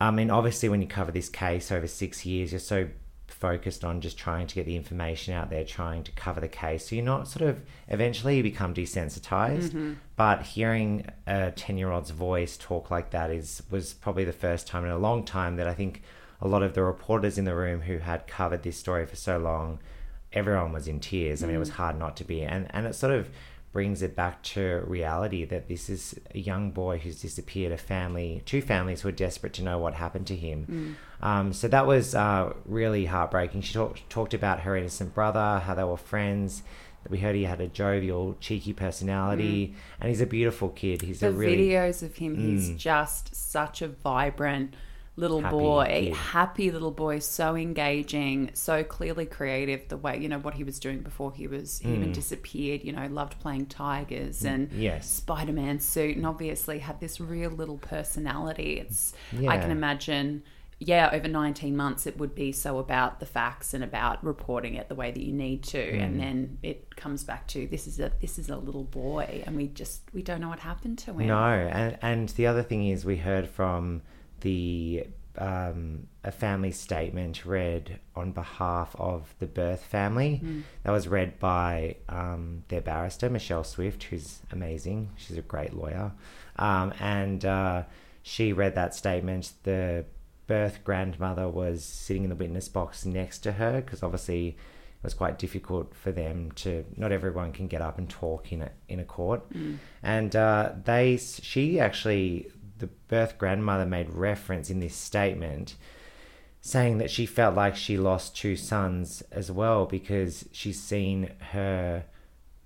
I 0.00 0.10
mean, 0.10 0.30
obviously, 0.30 0.70
when 0.70 0.80
you 0.80 0.88
cover 0.88 1.12
this 1.12 1.28
case 1.28 1.70
over 1.70 1.86
six 1.86 2.24
years, 2.24 2.52
you're 2.52 2.60
so 2.60 2.88
focused 3.30 3.84
on 3.84 4.00
just 4.00 4.18
trying 4.18 4.46
to 4.46 4.54
get 4.54 4.66
the 4.66 4.76
information 4.76 5.34
out 5.34 5.50
there, 5.50 5.64
trying 5.64 6.02
to 6.04 6.12
cover 6.12 6.40
the 6.40 6.48
case. 6.48 6.88
So 6.88 6.96
you're 6.96 7.04
not 7.04 7.28
sort 7.28 7.48
of 7.48 7.60
eventually 7.88 8.36
you 8.36 8.42
become 8.42 8.74
desensitized. 8.74 9.70
Mm-hmm. 9.70 9.92
But 10.16 10.42
hearing 10.42 11.06
a 11.26 11.50
ten 11.50 11.78
year 11.78 11.90
old's 11.90 12.10
voice 12.10 12.56
talk 12.56 12.90
like 12.90 13.10
that 13.10 13.30
is 13.30 13.62
was 13.70 13.94
probably 13.94 14.24
the 14.24 14.32
first 14.32 14.66
time 14.66 14.84
in 14.84 14.90
a 14.90 14.98
long 14.98 15.24
time 15.24 15.56
that 15.56 15.66
I 15.66 15.74
think 15.74 16.02
a 16.40 16.48
lot 16.48 16.62
of 16.62 16.74
the 16.74 16.82
reporters 16.82 17.38
in 17.38 17.44
the 17.44 17.54
room 17.54 17.82
who 17.82 17.98
had 17.98 18.26
covered 18.26 18.62
this 18.62 18.76
story 18.76 19.06
for 19.06 19.16
so 19.16 19.38
long, 19.38 19.78
everyone 20.32 20.72
was 20.72 20.88
in 20.88 21.00
tears. 21.00 21.42
I 21.42 21.46
mean, 21.46 21.56
it 21.56 21.60
was 21.60 21.70
mm. 21.70 21.74
hard 21.74 21.98
not 21.98 22.16
to 22.18 22.24
be. 22.24 22.42
And 22.42 22.66
and 22.70 22.86
it 22.86 22.94
sort 22.94 23.12
of 23.12 23.30
brings 23.72 24.02
it 24.02 24.16
back 24.16 24.42
to 24.42 24.82
reality 24.86 25.44
that 25.44 25.68
this 25.68 25.88
is 25.88 26.18
a 26.34 26.38
young 26.38 26.72
boy 26.72 26.98
who's 26.98 27.22
disappeared, 27.22 27.70
a 27.72 27.76
family, 27.76 28.42
two 28.44 28.60
families 28.60 29.02
who 29.02 29.08
are 29.08 29.12
desperate 29.12 29.52
to 29.54 29.62
know 29.62 29.78
what 29.78 29.94
happened 29.94 30.26
to 30.26 30.34
him. 30.34 30.96
Um, 31.22 31.52
so 31.52 31.68
that 31.68 31.86
was 31.86 32.14
uh, 32.14 32.52
really 32.64 33.04
heartbreaking. 33.06 33.60
She 33.60 33.74
talked 33.74 34.08
talked 34.10 34.34
about 34.34 34.60
her 34.60 34.76
innocent 34.76 35.14
brother, 35.14 35.60
how 35.64 35.74
they 35.74 35.84
were 35.84 35.96
friends. 35.96 36.62
We 37.08 37.18
heard 37.18 37.34
he 37.36 37.44
had 37.44 37.60
a 37.60 37.66
jovial, 37.68 38.36
cheeky 38.40 38.72
personality, 38.74 39.74
and 40.00 40.08
he's 40.10 40.20
a 40.20 40.26
beautiful 40.26 40.68
kid. 40.70 41.02
He's 41.02 41.20
the 41.20 41.28
a 41.28 41.32
really 41.32 41.68
Mm. 41.68 41.70
videos 41.70 42.02
of 42.02 42.16
him 42.16 42.36
he's 42.36 42.70
just 42.76 43.34
such 43.34 43.80
a 43.82 43.88
vibrant 43.88 44.74
little 45.20 45.40
happy 45.42 45.56
boy, 45.56 45.86
kid. 46.06 46.14
happy 46.14 46.70
little 46.70 46.90
boy, 46.90 47.18
so 47.20 47.54
engaging, 47.56 48.50
so 48.54 48.82
clearly 48.82 49.26
creative. 49.26 49.88
The 49.88 49.96
way 49.96 50.18
you 50.18 50.28
know 50.28 50.38
what 50.38 50.54
he 50.54 50.64
was 50.64 50.78
doing 50.80 51.00
before 51.00 51.32
he 51.32 51.46
was 51.46 51.80
Mm. 51.84 51.96
even 51.96 52.12
disappeared. 52.12 52.82
You 52.84 52.92
know, 52.92 53.06
loved 53.06 53.38
playing 53.40 53.66
tigers 53.66 54.44
and 54.44 54.72
yes. 54.72 55.08
Spider 55.08 55.52
Man 55.52 55.78
suit, 55.80 56.16
and 56.16 56.26
obviously 56.26 56.78
had 56.80 57.00
this 57.00 57.20
real 57.20 57.50
little 57.50 57.78
personality. 57.78 58.78
It's 58.80 59.12
I 59.48 59.58
can 59.58 59.70
imagine. 59.70 60.42
Yeah, 60.82 61.10
over 61.12 61.28
19 61.28 61.76
months, 61.76 62.06
it 62.06 62.16
would 62.16 62.34
be 62.34 62.52
so 62.52 62.78
about 62.78 63.20
the 63.20 63.26
facts 63.26 63.74
and 63.74 63.84
about 63.84 64.24
reporting 64.24 64.76
it 64.76 64.88
the 64.88 64.94
way 64.94 65.10
that 65.10 65.20
you 65.22 65.34
need 65.34 65.62
to, 65.64 65.76
Mm. 65.92 66.02
and 66.02 66.18
then 66.18 66.58
it 66.62 66.96
comes 66.96 67.22
back 67.22 67.46
to 67.48 67.66
this 67.66 67.86
is 67.86 68.00
a 68.00 68.10
this 68.22 68.38
is 68.38 68.48
a 68.48 68.56
little 68.56 68.84
boy, 68.84 69.42
and 69.46 69.56
we 69.56 69.68
just 69.68 70.00
we 70.14 70.22
don't 70.22 70.40
know 70.40 70.48
what 70.48 70.60
happened 70.60 70.96
to 71.00 71.12
him. 71.12 71.26
No, 71.26 71.44
and 71.52 71.98
and 72.00 72.30
the 72.30 72.46
other 72.46 72.62
thing 72.62 72.88
is 72.88 73.04
we 73.04 73.18
heard 73.18 73.46
from 73.46 74.00
the 74.40 75.06
um, 75.38 76.08
a 76.24 76.32
family 76.32 76.72
statement 76.72 77.46
read 77.46 77.98
on 78.16 78.32
behalf 78.32 78.94
of 78.98 79.34
the 79.38 79.46
birth 79.46 79.82
family. 79.84 80.40
That 80.82 80.92
was 80.92 81.08
read 81.08 81.38
by 81.38 81.96
um, 82.08 82.64
their 82.68 82.80
barrister 82.80 83.30
Michelle 83.30 83.64
Swift, 83.64 84.04
who's 84.04 84.40
amazing. 84.50 85.10
She's 85.16 85.38
a 85.38 85.42
great 85.42 85.72
lawyer, 85.72 86.12
um, 86.56 86.92
and 87.00 87.44
uh, 87.44 87.84
she 88.22 88.52
read 88.52 88.74
that 88.74 88.94
statement. 88.94 89.52
The 89.62 90.04
birth 90.46 90.82
grandmother 90.82 91.48
was 91.48 91.84
sitting 91.84 92.24
in 92.24 92.28
the 92.28 92.34
witness 92.36 92.68
box 92.68 93.06
next 93.06 93.38
to 93.38 93.52
her 93.52 93.80
because 93.80 94.02
obviously 94.02 94.48
it 94.48 95.04
was 95.04 95.14
quite 95.14 95.38
difficult 95.38 95.94
for 95.94 96.10
them 96.10 96.50
to 96.56 96.84
not 96.96 97.12
everyone 97.12 97.52
can 97.52 97.68
get 97.68 97.80
up 97.80 97.98
and 97.98 98.10
talk 98.10 98.50
in 98.50 98.62
a 98.62 98.70
in 98.88 98.98
a 98.98 99.04
court 99.04 99.42
and 100.02 100.34
uh, 100.34 100.72
they 100.84 101.16
she 101.16 101.78
actually 101.78 102.50
the 102.80 102.88
birth 103.08 103.38
grandmother 103.38 103.86
made 103.86 104.10
reference 104.10 104.70
in 104.70 104.80
this 104.80 104.94
statement 104.94 105.76
saying 106.60 106.98
that 106.98 107.10
she 107.10 107.24
felt 107.24 107.54
like 107.54 107.74
she 107.74 107.96
lost 107.96 108.36
two 108.36 108.54
sons 108.56 109.22
as 109.32 109.50
well 109.50 109.86
because 109.86 110.46
she's 110.52 110.78
seen 110.80 111.30
her 111.52 112.04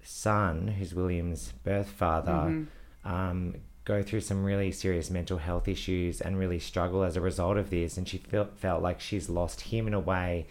son 0.02 0.66
who's 0.68 0.94
William's 0.94 1.52
birth 1.62 1.90
father 1.90 2.66
um, 3.04 3.54
go 3.84 4.02
through 4.02 4.20
some 4.20 4.42
really 4.44 4.72
serious 4.72 5.10
mental 5.10 5.38
health 5.38 5.68
issues 5.68 6.20
and 6.20 6.38
really 6.38 6.58
struggle 6.58 7.02
as 7.04 7.16
a 7.16 7.20
result 7.20 7.56
of 7.56 7.70
this. 7.70 7.96
And 7.96 8.08
she 8.08 8.18
felt 8.18 8.58
felt 8.58 8.82
like 8.82 9.00
she's 9.00 9.28
lost 9.28 9.60
him 9.60 9.86
in 9.86 9.94
a 9.94 10.00
way 10.00 10.46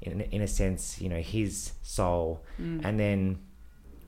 in, 0.00 0.20
in 0.20 0.40
a 0.42 0.46
sense 0.46 1.00
you 1.00 1.08
know 1.08 1.20
his 1.20 1.72
soul. 1.82 2.42
And 2.84 2.98
then 2.98 3.38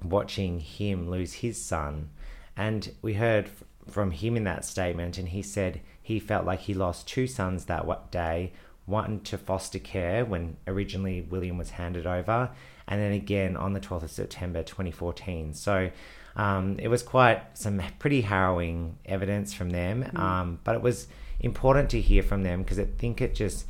watching 0.03 0.61
him 0.61 1.11
lose 1.11 1.35
his 1.35 1.61
son. 1.63 2.11
And 2.57 2.93
we 3.03 3.15
heard 3.15 3.51
from 3.91 4.11
him 4.11 4.37
in 4.37 4.45
that 4.45 4.65
statement 4.65 5.19
and 5.19 5.29
he 5.29 5.43
said 5.43 5.81
he 6.03 6.19
felt 6.19 6.45
like 6.45 6.61
he 6.61 6.75
lost 6.75 7.07
two 7.07 7.27
sons 7.27 7.65
that 7.67 8.11
day 8.11 8.53
one 8.87 9.21
to 9.21 9.37
foster 9.37 9.79
care 9.79 10.25
when 10.25 10.57
originally 10.67 11.21
William 11.21 11.59
was 11.59 11.71
handed 11.71 12.07
over 12.07 12.51
and 12.87 13.01
then 13.01 13.13
again 13.13 13.57
on 13.57 13.73
the 13.73 13.81
12th 13.81 14.05
of 14.05 14.11
September 14.11 14.63
2014 14.63 15.55
so 15.55 15.91
um, 16.37 16.79
it 16.79 16.89
was 16.89 17.03
quite 17.03 17.43
some 17.59 17.81
pretty 17.99 18.21
harrowing 18.21 18.97
evidence 19.05 19.53
from 19.53 19.71
them 19.71 20.11
um, 20.17 20.59
but 20.65 20.75
it 20.75 20.83
was 20.83 21.09
important 21.41 21.91
to 21.91 22.01
hear 22.01 22.23
from 22.23 22.43
them 22.43 22.63
because 22.63 22.79
I 22.79 22.85
think 22.85 23.21
it 23.21 23.35
just 23.35 23.67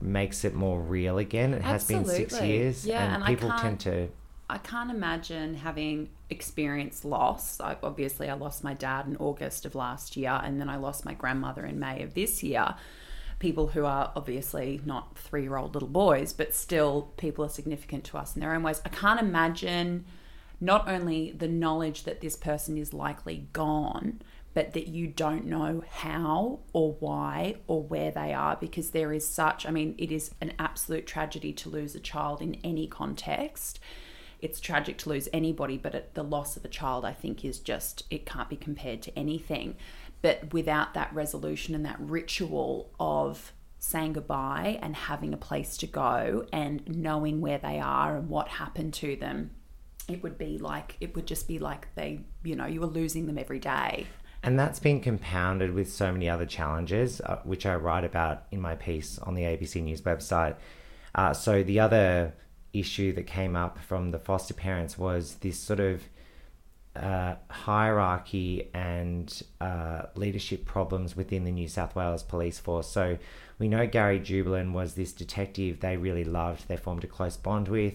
makes 0.00 0.44
it 0.44 0.54
more 0.54 0.80
real 0.80 1.18
again. 1.18 1.54
It 1.54 1.62
has 1.62 1.86
been 1.86 2.04
six 2.04 2.40
years 2.40 2.86
Yeah, 2.86 3.04
and, 3.04 3.14
and 3.16 3.24
people 3.26 3.52
tend 3.58 3.80
to 3.80 4.08
I 4.48 4.58
can't 4.58 4.90
imagine 4.90 5.54
having 5.54 6.10
experienced 6.28 7.04
loss. 7.04 7.60
I, 7.60 7.76
obviously, 7.82 8.28
I 8.28 8.34
lost 8.34 8.62
my 8.62 8.74
dad 8.74 9.06
in 9.06 9.16
August 9.16 9.64
of 9.64 9.74
last 9.74 10.16
year, 10.16 10.38
and 10.42 10.60
then 10.60 10.68
I 10.68 10.76
lost 10.76 11.04
my 11.04 11.14
grandmother 11.14 11.64
in 11.64 11.78
May 11.78 12.02
of 12.02 12.14
this 12.14 12.42
year. 12.42 12.74
People 13.38 13.68
who 13.68 13.84
are 13.84 14.12
obviously 14.14 14.80
not 14.84 15.18
three 15.18 15.42
year 15.42 15.56
old 15.56 15.74
little 15.74 15.88
boys, 15.88 16.32
but 16.32 16.54
still 16.54 17.12
people 17.16 17.44
are 17.44 17.48
significant 17.48 18.04
to 18.04 18.18
us 18.18 18.34
in 18.34 18.40
their 18.40 18.54
own 18.54 18.62
ways. 18.62 18.82
I 18.84 18.90
can't 18.90 19.20
imagine 19.20 20.04
not 20.60 20.88
only 20.88 21.32
the 21.32 21.48
knowledge 21.48 22.04
that 22.04 22.20
this 22.20 22.36
person 22.36 22.78
is 22.78 22.94
likely 22.94 23.48
gone, 23.52 24.20
but 24.52 24.72
that 24.72 24.86
you 24.86 25.08
don't 25.08 25.46
know 25.46 25.82
how 25.90 26.60
or 26.72 26.92
why 27.00 27.56
or 27.66 27.82
where 27.82 28.12
they 28.12 28.32
are 28.32 28.56
because 28.56 28.90
there 28.90 29.12
is 29.12 29.26
such, 29.26 29.66
I 29.66 29.70
mean, 29.70 29.94
it 29.98 30.12
is 30.12 30.30
an 30.40 30.52
absolute 30.58 31.06
tragedy 31.06 31.52
to 31.54 31.68
lose 31.68 31.94
a 31.94 32.00
child 32.00 32.40
in 32.40 32.54
any 32.62 32.86
context 32.86 33.80
it's 34.44 34.60
tragic 34.60 34.98
to 34.98 35.08
lose 35.08 35.26
anybody, 35.32 35.78
but 35.78 36.12
the 36.12 36.22
loss 36.22 36.58
of 36.58 36.66
a 36.66 36.68
child, 36.68 37.02
I 37.06 37.14
think, 37.14 37.46
is 37.46 37.58
just, 37.58 38.04
it 38.10 38.26
can't 38.26 38.50
be 38.50 38.56
compared 38.56 39.00
to 39.02 39.18
anything. 39.18 39.74
But 40.20 40.52
without 40.52 40.92
that 40.92 41.10
resolution 41.14 41.74
and 41.74 41.82
that 41.86 41.96
ritual 41.98 42.90
of 43.00 43.54
saying 43.78 44.12
goodbye 44.12 44.78
and 44.82 44.94
having 44.94 45.32
a 45.32 45.38
place 45.38 45.78
to 45.78 45.86
go 45.86 46.46
and 46.52 46.86
knowing 46.86 47.40
where 47.40 47.56
they 47.56 47.80
are 47.80 48.18
and 48.18 48.28
what 48.28 48.48
happened 48.48 48.92
to 48.94 49.16
them, 49.16 49.52
it 50.08 50.22
would 50.22 50.36
be 50.36 50.58
like, 50.58 50.98
it 51.00 51.16
would 51.16 51.26
just 51.26 51.48
be 51.48 51.58
like 51.58 51.88
they, 51.94 52.20
you 52.42 52.54
know, 52.54 52.66
you 52.66 52.82
were 52.82 52.86
losing 52.86 53.24
them 53.24 53.38
every 53.38 53.58
day. 53.58 54.06
And 54.42 54.58
that's 54.58 54.78
been 54.78 55.00
compounded 55.00 55.72
with 55.72 55.90
so 55.90 56.12
many 56.12 56.28
other 56.28 56.44
challenges, 56.44 57.22
uh, 57.22 57.40
which 57.44 57.64
I 57.64 57.76
write 57.76 58.04
about 58.04 58.44
in 58.50 58.60
my 58.60 58.74
piece 58.74 59.18
on 59.20 59.32
the 59.32 59.44
ABC 59.44 59.82
News 59.82 60.02
website. 60.02 60.56
Uh, 61.14 61.32
so, 61.32 61.62
the 61.62 61.80
other 61.80 62.34
issue 62.74 63.12
that 63.14 63.26
came 63.26 63.56
up 63.56 63.78
from 63.78 64.10
the 64.10 64.18
foster 64.18 64.54
parents 64.54 64.98
was 64.98 65.36
this 65.36 65.58
sort 65.58 65.80
of 65.80 66.02
uh, 66.96 67.34
hierarchy 67.50 68.68
and 68.74 69.42
uh, 69.60 70.02
leadership 70.14 70.64
problems 70.64 71.16
within 71.16 71.44
the 71.44 71.50
New 71.50 71.66
South 71.68 71.96
Wales 71.96 72.22
police 72.22 72.58
force. 72.58 72.88
So, 72.88 73.18
we 73.58 73.68
know 73.68 73.86
Gary 73.86 74.18
Jubelin 74.20 74.72
was 74.72 74.94
this 74.94 75.12
detective 75.12 75.78
they 75.80 75.96
really 75.96 76.24
loved, 76.24 76.66
they 76.68 76.76
formed 76.76 77.04
a 77.04 77.06
close 77.06 77.36
bond 77.36 77.68
with. 77.68 77.94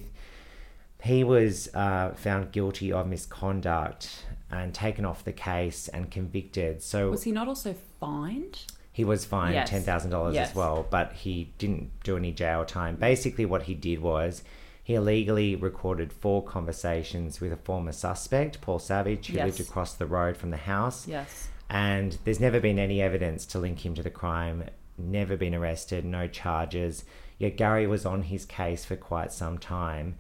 He 1.01 1.24
was 1.24 1.69
uh, 1.74 2.12
found 2.15 2.51
guilty 2.51 2.91
of 2.91 3.07
misconduct 3.07 4.25
and 4.51 4.74
taken 4.74 5.05
off 5.05 5.24
the 5.24 5.31
case 5.33 5.88
and 5.88 6.09
convicted. 6.12 6.81
So, 6.81 7.09
Was 7.12 7.24
he 7.24 7.31
not 7.31 7.48
also 7.48 7.75
fined? 8.00 8.63
he 8.91 9.05
was 9.05 9.24
fined 9.24 9.53
Yes. 9.53 9.69
ten 9.69 9.81
thousand 9.81 10.12
dollars 10.12 10.36
Yes. 10.36 10.50
as 10.50 10.55
well, 10.55 10.86
but 10.89 11.13
he 11.13 11.53
didn't 11.57 11.89
do 12.03 12.17
any 12.17 12.33
jail 12.33 12.65
time. 12.65 12.95
Basically, 12.98 13.45
what 13.45 13.63
he 13.63 13.74
did 13.74 14.00
was 14.01 14.43
he 14.89 14.96
illegally 14.96 15.55
recorded 15.55 16.12
four 16.12 16.43
conversations 16.43 17.39
with 17.39 17.53
a 17.53 17.58
former 17.58 17.91
suspect, 17.91 18.60
Paul 18.60 18.79
Savage, 18.79 19.27
who 19.27 19.36
Yes. 19.36 19.46
lived 19.46 19.60
across 19.69 19.93
the 19.93 20.08
road 20.08 20.36
from 20.36 20.50
the 20.50 20.58
house. 20.58 21.08
Yes. 21.08 21.48
And 21.69 22.17
there's 22.24 22.39
never 22.39 22.60
been 22.60 22.79
any 22.79 23.00
evidence 23.00 23.46
to 23.51 23.60
link 23.60 23.86
him 23.86 23.93
to 23.93 24.01
the 24.01 24.10
crime. 24.10 24.63
Never 24.98 25.38
been 25.38 25.53
arrested, 25.53 26.05
no 26.05 26.25
charges. 26.27 27.03
Yet 27.38 27.55
Gary 27.55 27.86
was 27.86 28.03
on 28.03 28.24
his 28.24 28.46
case 28.46 28.84
for 28.84 28.96
quite 28.96 29.31
some 29.31 29.60
time, 29.60 30.15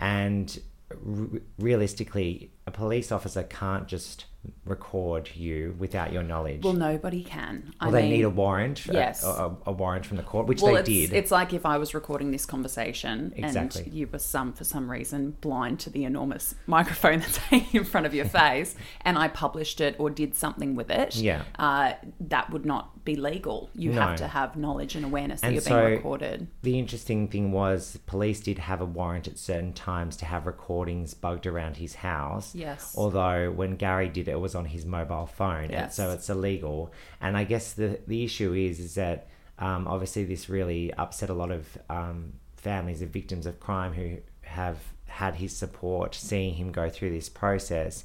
and 0.00 0.58
r- 0.90 1.40
realistically, 1.58 2.50
a 2.66 2.70
police 2.70 3.12
officer 3.12 3.42
can't 3.42 3.86
just 3.86 4.24
record 4.64 5.30
you 5.34 5.74
without 5.78 6.12
your 6.12 6.22
knowledge. 6.22 6.62
Well, 6.64 6.72
nobody 6.72 7.22
can. 7.22 7.74
I 7.80 7.86
Well, 7.86 7.92
they 7.92 8.02
mean, 8.02 8.10
need 8.12 8.22
a 8.22 8.30
warrant, 8.30 8.86
Yes. 8.86 9.22
a, 9.24 9.28
a, 9.28 9.56
a 9.66 9.72
warrant 9.72 10.06
from 10.06 10.16
the 10.16 10.22
court, 10.22 10.46
which 10.46 10.62
well, 10.62 10.72
they 10.74 10.80
it's, 10.80 10.88
did. 10.88 11.12
It's 11.12 11.30
like 11.30 11.52
if 11.52 11.66
I 11.66 11.76
was 11.78 11.94
recording 11.94 12.30
this 12.30 12.46
conversation 12.46 13.32
Exactly. 13.36 13.82
and 13.84 13.92
you 13.94 14.06
were 14.10 14.18
some 14.18 14.52
for 14.52 14.64
some 14.64 14.90
reason 14.90 15.36
blind 15.40 15.80
to 15.80 15.90
the 15.90 16.04
enormous 16.04 16.54
microphone 16.66 17.20
that's 17.20 17.36
hanging 17.50 17.66
in 17.72 17.84
front 17.84 18.06
of 18.06 18.14
your 18.14 18.24
face, 18.26 18.74
and 19.02 19.18
I 19.18 19.28
published 19.28 19.80
it 19.80 19.96
or 19.98 20.08
did 20.10 20.34
something 20.34 20.74
with 20.74 20.90
it. 20.90 21.16
Yeah. 21.16 21.42
uh, 21.58 21.92
that 22.20 22.50
would 22.50 22.64
not 22.64 23.04
be 23.04 23.16
legal. 23.16 23.68
You 23.74 23.92
No. 23.92 24.00
have 24.00 24.16
to 24.16 24.28
have 24.28 24.56
knowledge 24.56 24.94
and 24.96 25.04
awareness 25.04 25.42
that 25.42 25.48
And 25.48 25.54
you're 25.54 25.60
so- 25.62 25.80
being 25.84 25.96
recorded. 25.96 26.46
the 26.62 26.78
interesting 26.78 27.28
thing 27.28 27.52
was, 27.52 27.98
police 28.06 28.40
did 28.40 28.58
have 28.58 28.80
a 28.80 28.86
warrant 28.86 29.28
at 29.28 29.36
certain 29.38 29.74
times 29.74 30.16
to 30.18 30.24
have 30.24 30.46
recordings 30.46 31.12
bugged 31.12 31.46
around 31.46 31.76
his 31.76 31.96
house. 31.96 32.54
Yes. 32.54 32.94
Although 32.96 33.50
when 33.50 33.76
Gary 33.76 34.08
did 34.08 34.26
it, 34.28 34.33
it 34.34 34.40
was 34.40 34.54
on 34.54 34.66
his 34.66 34.84
mobile 34.84 35.26
phone, 35.26 35.70
Yes. 35.70 35.96
so 35.96 36.10
it's 36.10 36.28
illegal. 36.28 36.92
And 37.20 37.36
I 37.36 37.44
guess 37.44 37.72
the 37.72 38.00
the 38.06 38.24
issue 38.24 38.52
is 38.52 38.78
is 38.80 38.94
that 38.96 39.18
um, 39.58 39.86
obviously 39.88 40.24
this 40.24 40.48
really 40.48 40.92
upset 40.94 41.30
a 41.30 41.34
lot 41.42 41.50
of 41.50 41.62
um, 41.88 42.34
families 42.56 43.00
of 43.02 43.08
victims 43.10 43.46
of 43.46 43.58
crime 43.60 43.92
who 43.94 44.18
have 44.42 44.78
had 45.06 45.36
his 45.36 45.56
support, 45.56 46.14
seeing 46.14 46.54
him 46.54 46.72
go 46.72 46.90
through 46.90 47.10
this 47.10 47.28
process, 47.28 48.04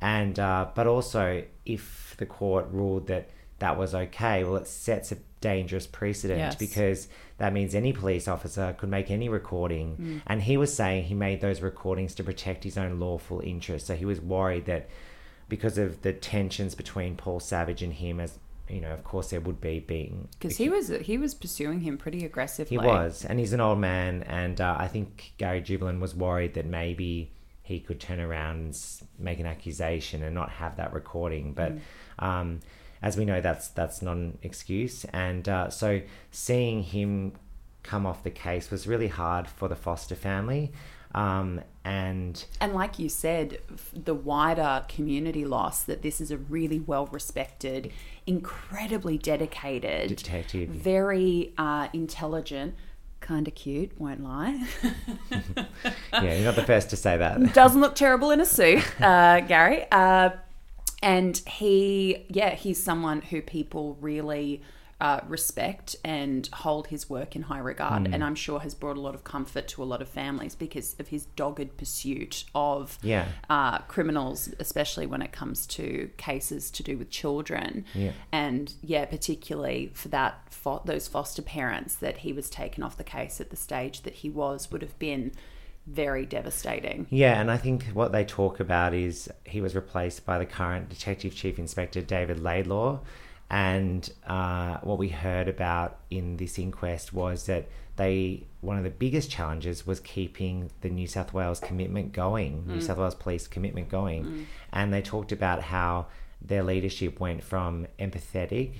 and 0.00 0.38
uh, 0.38 0.66
but 0.74 0.86
also 0.86 1.42
if 1.66 2.14
the 2.18 2.26
court 2.26 2.66
ruled 2.70 3.06
that 3.08 3.28
that 3.58 3.76
was 3.78 3.94
okay, 3.94 4.44
well, 4.44 4.56
it 4.56 4.66
sets 4.66 5.12
a 5.12 5.16
dangerous 5.40 5.86
precedent 5.86 6.38
Yes. 6.38 6.56
because 6.56 7.08
that 7.38 7.52
means 7.52 7.74
any 7.74 7.92
police 7.92 8.26
officer 8.28 8.74
could 8.78 8.88
make 8.88 9.10
any 9.10 9.28
recording. 9.28 9.96
Mm. 9.96 10.22
And 10.26 10.42
he 10.42 10.56
was 10.56 10.74
saying 10.74 11.04
he 11.04 11.14
made 11.14 11.40
those 11.40 11.60
recordings 11.60 12.14
to 12.16 12.24
protect 12.24 12.64
his 12.64 12.76
own 12.78 12.98
lawful 12.98 13.40
interests. 13.44 13.86
So 13.88 13.94
he 13.94 14.04
was 14.04 14.20
worried 14.20 14.64
that 14.66 14.88
because 15.56 15.78
of 15.78 16.02
the 16.02 16.12
tensions 16.12 16.74
between 16.74 17.16
Paul 17.16 17.40
Savage 17.40 17.82
and 17.82 17.92
him, 17.92 18.18
as 18.20 18.38
you 18.68 18.80
know, 18.80 18.92
of 18.92 19.04
course 19.04 19.30
there 19.30 19.40
would 19.40 19.60
be 19.60 19.78
being 19.80 20.28
Because 20.38 20.56
he 20.56 20.68
was 20.68 20.88
he 20.88 21.16
was 21.18 21.34
pursuing 21.34 21.80
him 21.80 21.96
pretty 21.98 22.24
aggressively. 22.24 22.76
he 22.76 22.78
was, 22.78 23.24
and 23.24 23.38
he's 23.38 23.52
an 23.52 23.60
old 23.60 23.78
man, 23.78 24.22
and 24.24 24.60
uh, 24.60 24.76
I 24.78 24.88
think 24.88 25.34
Gary 25.38 25.60
Jubelin 25.62 26.00
was 26.00 26.14
worried 26.14 26.54
that 26.54 26.66
maybe 26.66 27.30
he 27.62 27.78
could 27.80 27.98
turn 28.00 28.20
around 28.20 28.56
and 28.60 28.78
make 29.18 29.38
an 29.40 29.46
accusation 29.46 30.22
and 30.22 30.34
not 30.34 30.50
have 30.50 30.76
that 30.76 30.92
recording. 30.92 31.52
But 31.54 31.72
Mm. 31.72 31.80
um, 32.18 32.60
as 33.02 33.16
we 33.16 33.24
know, 33.24 33.40
that's 33.40 33.68
that's 33.68 34.00
not 34.02 34.16
an 34.16 34.38
excuse. 34.42 35.04
And 35.12 35.48
uh, 35.48 35.70
so 35.70 36.00
seeing 36.30 36.82
him 36.82 37.32
come 37.82 38.06
off 38.06 38.22
the 38.24 38.30
case 38.48 38.70
was 38.70 38.86
really 38.86 39.08
hard 39.08 39.46
for 39.46 39.68
the 39.68 39.76
Foster 39.76 40.14
family. 40.14 40.72
Um, 41.14 41.60
and 41.84 42.44
And 42.60 42.72
like 42.74 42.98
you 42.98 43.08
said, 43.08 43.58
the 43.92 44.14
wider 44.14 44.84
community 44.88 45.44
loss 45.44 45.82
that 45.84 46.02
this 46.02 46.20
is 46.20 46.30
a 46.30 46.38
really 46.38 46.80
well 46.80 47.06
respected, 47.06 47.92
incredibly 48.26 49.18
dedicated, 49.18 50.16
Detective. 50.16 50.70
very 50.70 51.52
uh, 51.58 51.88
intelligent, 51.92 52.74
kind 53.20 53.46
of 53.46 53.54
cute, 53.54 53.98
won't 54.00 54.24
lie. 54.24 54.66
yeah, 56.12 56.22
you're 56.22 56.44
not 56.44 56.56
the 56.56 56.64
first 56.64 56.90
to 56.90 56.96
say 56.96 57.16
that. 57.18 57.52
Doesn't 57.54 57.80
look 57.80 57.94
terrible 57.94 58.30
in 58.30 58.40
a 58.40 58.46
suit, 58.46 58.82
uh, 59.00 59.40
Gary. 59.48 59.84
Uh, 59.92 60.30
and 61.02 61.36
he, 61.46 62.24
yeah, 62.28 62.54
he's 62.54 62.82
someone 62.82 63.20
who 63.20 63.42
people 63.42 63.98
really 64.00 64.62
uh, 65.04 65.20
respect 65.28 65.94
and 66.02 66.48
hold 66.54 66.86
his 66.86 67.10
work 67.10 67.36
in 67.36 67.42
high 67.42 67.58
regard. 67.58 68.06
Hmm. 68.06 68.14
And 68.14 68.24
I'm 68.24 68.34
sure 68.34 68.60
has 68.60 68.74
brought 68.74 68.96
a 68.96 69.00
lot 69.00 69.14
of 69.14 69.22
comfort 69.22 69.68
to 69.68 69.82
a 69.82 69.84
lot 69.92 70.00
of 70.00 70.08
families 70.08 70.54
because 70.54 70.96
of 70.98 71.08
his 71.08 71.26
dogged 71.36 71.76
pursuit 71.76 72.44
of 72.54 72.98
Yeah. 73.02 73.26
uh, 73.50 73.78
criminals, 73.80 74.48
especially 74.58 75.04
when 75.06 75.20
it 75.20 75.30
comes 75.30 75.66
to 75.78 76.08
cases 76.16 76.70
to 76.70 76.82
do 76.82 76.96
with 76.96 77.10
children. 77.10 77.84
Yeah. 77.94 78.12
And 78.32 78.72
yeah, 78.82 79.04
particularly 79.04 79.90
for 79.92 80.08
that 80.08 80.32
fo- 80.50 80.80
those 80.86 81.06
foster 81.06 81.42
parents 81.42 81.96
that 81.96 82.16
he 82.18 82.32
was 82.32 82.48
taken 82.48 82.82
off 82.82 82.96
the 82.96 83.04
case 83.04 83.42
at 83.42 83.50
the 83.50 83.56
stage 83.56 84.02
that 84.02 84.14
he 84.14 84.30
was 84.30 84.70
would 84.72 84.80
have 84.80 84.98
been 84.98 85.32
very 85.86 86.24
devastating. 86.24 87.06
Yeah, 87.10 87.38
and 87.38 87.50
I 87.50 87.58
think 87.58 87.84
what 87.92 88.10
they 88.12 88.24
talk 88.24 88.58
about 88.58 88.94
is 88.94 89.30
he 89.44 89.60
was 89.60 89.74
replaced 89.74 90.24
by 90.24 90.38
the 90.38 90.46
current 90.46 90.88
Detective 90.88 91.34
Chief 91.34 91.58
Inspector 91.58 92.00
David 92.00 92.40
Laidlaw. 92.42 93.00
And 93.50 94.10
uh, 94.26 94.78
what 94.82 94.98
we 94.98 95.08
heard 95.08 95.48
about 95.48 95.98
in 96.10 96.36
this 96.38 96.58
inquest 96.58 97.12
was 97.12 97.46
that 97.46 97.68
they 97.96 98.44
one 98.60 98.76
of 98.76 98.84
the 98.84 98.90
biggest 98.90 99.30
challenges 99.30 99.86
was 99.86 100.00
keeping 100.00 100.70
the 100.80 100.88
New 100.88 101.06
South 101.06 101.32
Wales 101.32 101.60
commitment 101.60 102.12
going, 102.12 102.64
New 102.66 102.80
South 102.80 102.98
Wales 102.98 103.14
Police 103.14 103.46
commitment 103.46 103.88
going. 103.88 104.46
And 104.72 104.92
they 104.92 105.02
talked 105.02 105.32
about 105.32 105.62
how 105.62 106.06
their 106.40 106.62
leadership 106.62 107.20
went 107.20 107.44
from 107.44 107.86
empathetic 107.98 108.72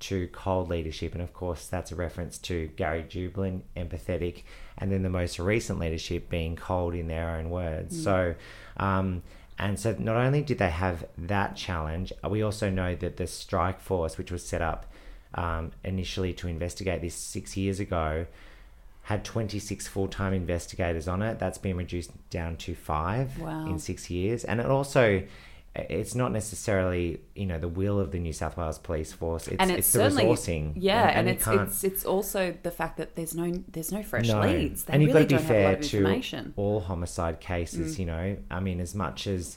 to 0.00 0.26
cold 0.28 0.68
leadership. 0.68 1.12
And 1.12 1.22
of 1.22 1.32
course, 1.32 1.66
that's 1.66 1.92
a 1.92 1.94
reference 1.94 2.38
to 2.38 2.68
Gary 2.76 3.04
Jubelin, 3.04 3.62
empathetic, 3.76 4.42
and 4.78 4.90
then 4.90 5.02
the 5.02 5.10
most 5.10 5.38
recent 5.38 5.78
leadership 5.78 6.28
being 6.28 6.56
cold 6.56 6.94
in 6.94 7.06
their 7.06 7.30
own 7.36 7.50
words. 7.50 8.02
So, 8.02 8.34
um, 8.78 9.22
and 9.58 9.78
so 9.78 9.94
not 9.98 10.16
only 10.16 10.42
did 10.42 10.58
they 10.58 10.70
have 10.70 11.04
that 11.18 11.56
challenge, 11.56 12.12
we 12.28 12.42
also 12.42 12.70
know 12.70 12.94
that 12.96 13.16
the 13.16 13.26
strike 13.26 13.80
force, 13.80 14.18
which 14.18 14.30
was 14.32 14.44
set 14.44 14.62
up 14.62 14.86
um, 15.34 15.72
initially 15.84 16.32
to 16.34 16.48
investigate 16.48 17.00
this 17.00 17.14
six 17.14 17.56
years 17.56 17.78
ago, 17.80 18.26
had 19.02 19.24
26 19.24 19.88
full-time 19.88 20.32
investigators 20.32 21.08
on 21.08 21.22
it. 21.22 21.38
That's 21.38 21.58
been 21.58 21.76
reduced 21.76 22.10
down 22.30 22.56
to 22.58 22.74
five 22.74 23.38
Wow. 23.38 23.66
in 23.66 23.78
six 23.78 24.10
years. 24.10 24.44
And 24.44 24.60
it 24.60 24.66
also, 24.66 25.22
it's 25.74 26.14
not 26.14 26.32
necessarily, 26.32 27.20
you 27.34 27.46
know, 27.46 27.58
the 27.58 27.68
will 27.68 27.98
of 27.98 28.10
the 28.10 28.18
New 28.18 28.34
South 28.34 28.58
Wales 28.58 28.78
Police 28.78 29.12
Force. 29.12 29.48
It's, 29.48 29.56
and 29.58 29.70
it's, 29.70 29.78
it's, 29.78 29.92
the 29.92 29.98
certainly 30.00 30.24
resourcing. 30.24 30.72
yeah, 30.76 31.18
and, 31.18 31.28
you 31.28 31.34
it's 31.34 31.46
it's 31.46 31.84
it's 31.84 32.04
also 32.04 32.54
the 32.62 32.70
fact 32.70 32.98
that 32.98 33.16
there's 33.16 33.34
no 33.34 33.50
there's 33.68 33.90
no 33.90 34.02
fresh 34.02 34.28
no. 34.28 34.42
leads. 34.42 34.84
They 34.84 34.92
and 34.92 35.02
you've 35.02 35.14
really 35.14 35.26
got 35.26 35.38
to 35.38 35.44
be 35.44 35.48
don't 35.48 35.56
have 35.56 35.64
a 35.64 35.76
lot 35.76 35.84
fair 35.84 36.16
to. 36.16 36.36
Mm. 36.36 36.52
all 36.56 36.80
homicide 36.80 37.40
cases. 37.40 37.98
You 37.98 38.06
know, 38.06 38.36
I 38.50 38.60
mean, 38.60 38.80
as 38.80 38.94
much 38.94 39.26
as 39.26 39.56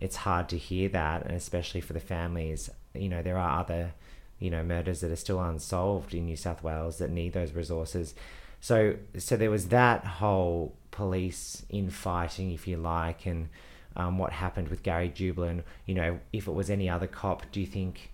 it's 0.00 0.16
hard 0.16 0.48
to 0.48 0.56
hear 0.56 0.88
that, 0.90 1.26
and 1.26 1.36
especially 1.36 1.82
for 1.82 1.92
the 1.92 2.00
families, 2.00 2.70
you 2.94 3.10
know, 3.10 3.22
there 3.22 3.36
are 3.36 3.60
other, 3.60 3.92
you 4.38 4.50
know, 4.50 4.64
murders 4.64 5.00
that 5.00 5.10
are 5.10 5.16
still 5.16 5.40
unsolved 5.40 6.14
in 6.14 6.24
New 6.24 6.36
South 6.36 6.62
Wales 6.62 6.98
that 6.98 7.10
need 7.10 7.34
those 7.34 7.52
resources. 7.52 8.14
So, 8.60 8.96
so 9.18 9.36
there 9.36 9.50
was 9.50 9.68
that 9.68 10.04
whole 10.04 10.74
police 10.90 11.64
infighting, 11.68 12.50
if 12.50 12.66
you 12.66 12.78
like, 12.78 13.26
and 13.26 13.50
um, 14.00 14.18
what 14.18 14.32
happened 14.32 14.68
with 14.68 14.82
Gary 14.82 15.10
Jubelin. 15.18 15.62
You 15.86 15.94
know, 15.94 16.10
if 16.32 16.46
it 16.48 16.54
was 16.60 16.68
any 16.70 16.88
other 16.88 17.06
cop, 17.06 17.38
do 17.52 17.60
you 17.60 17.66
think 17.66 18.10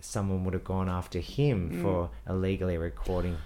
someone 0.00 0.44
would 0.44 0.54
have 0.54 0.64
gone 0.64 0.88
after 0.88 1.20
him 1.20 1.58
Mm. 1.70 1.82
for 1.82 2.10
illegally 2.28 2.76
recording 2.76 3.36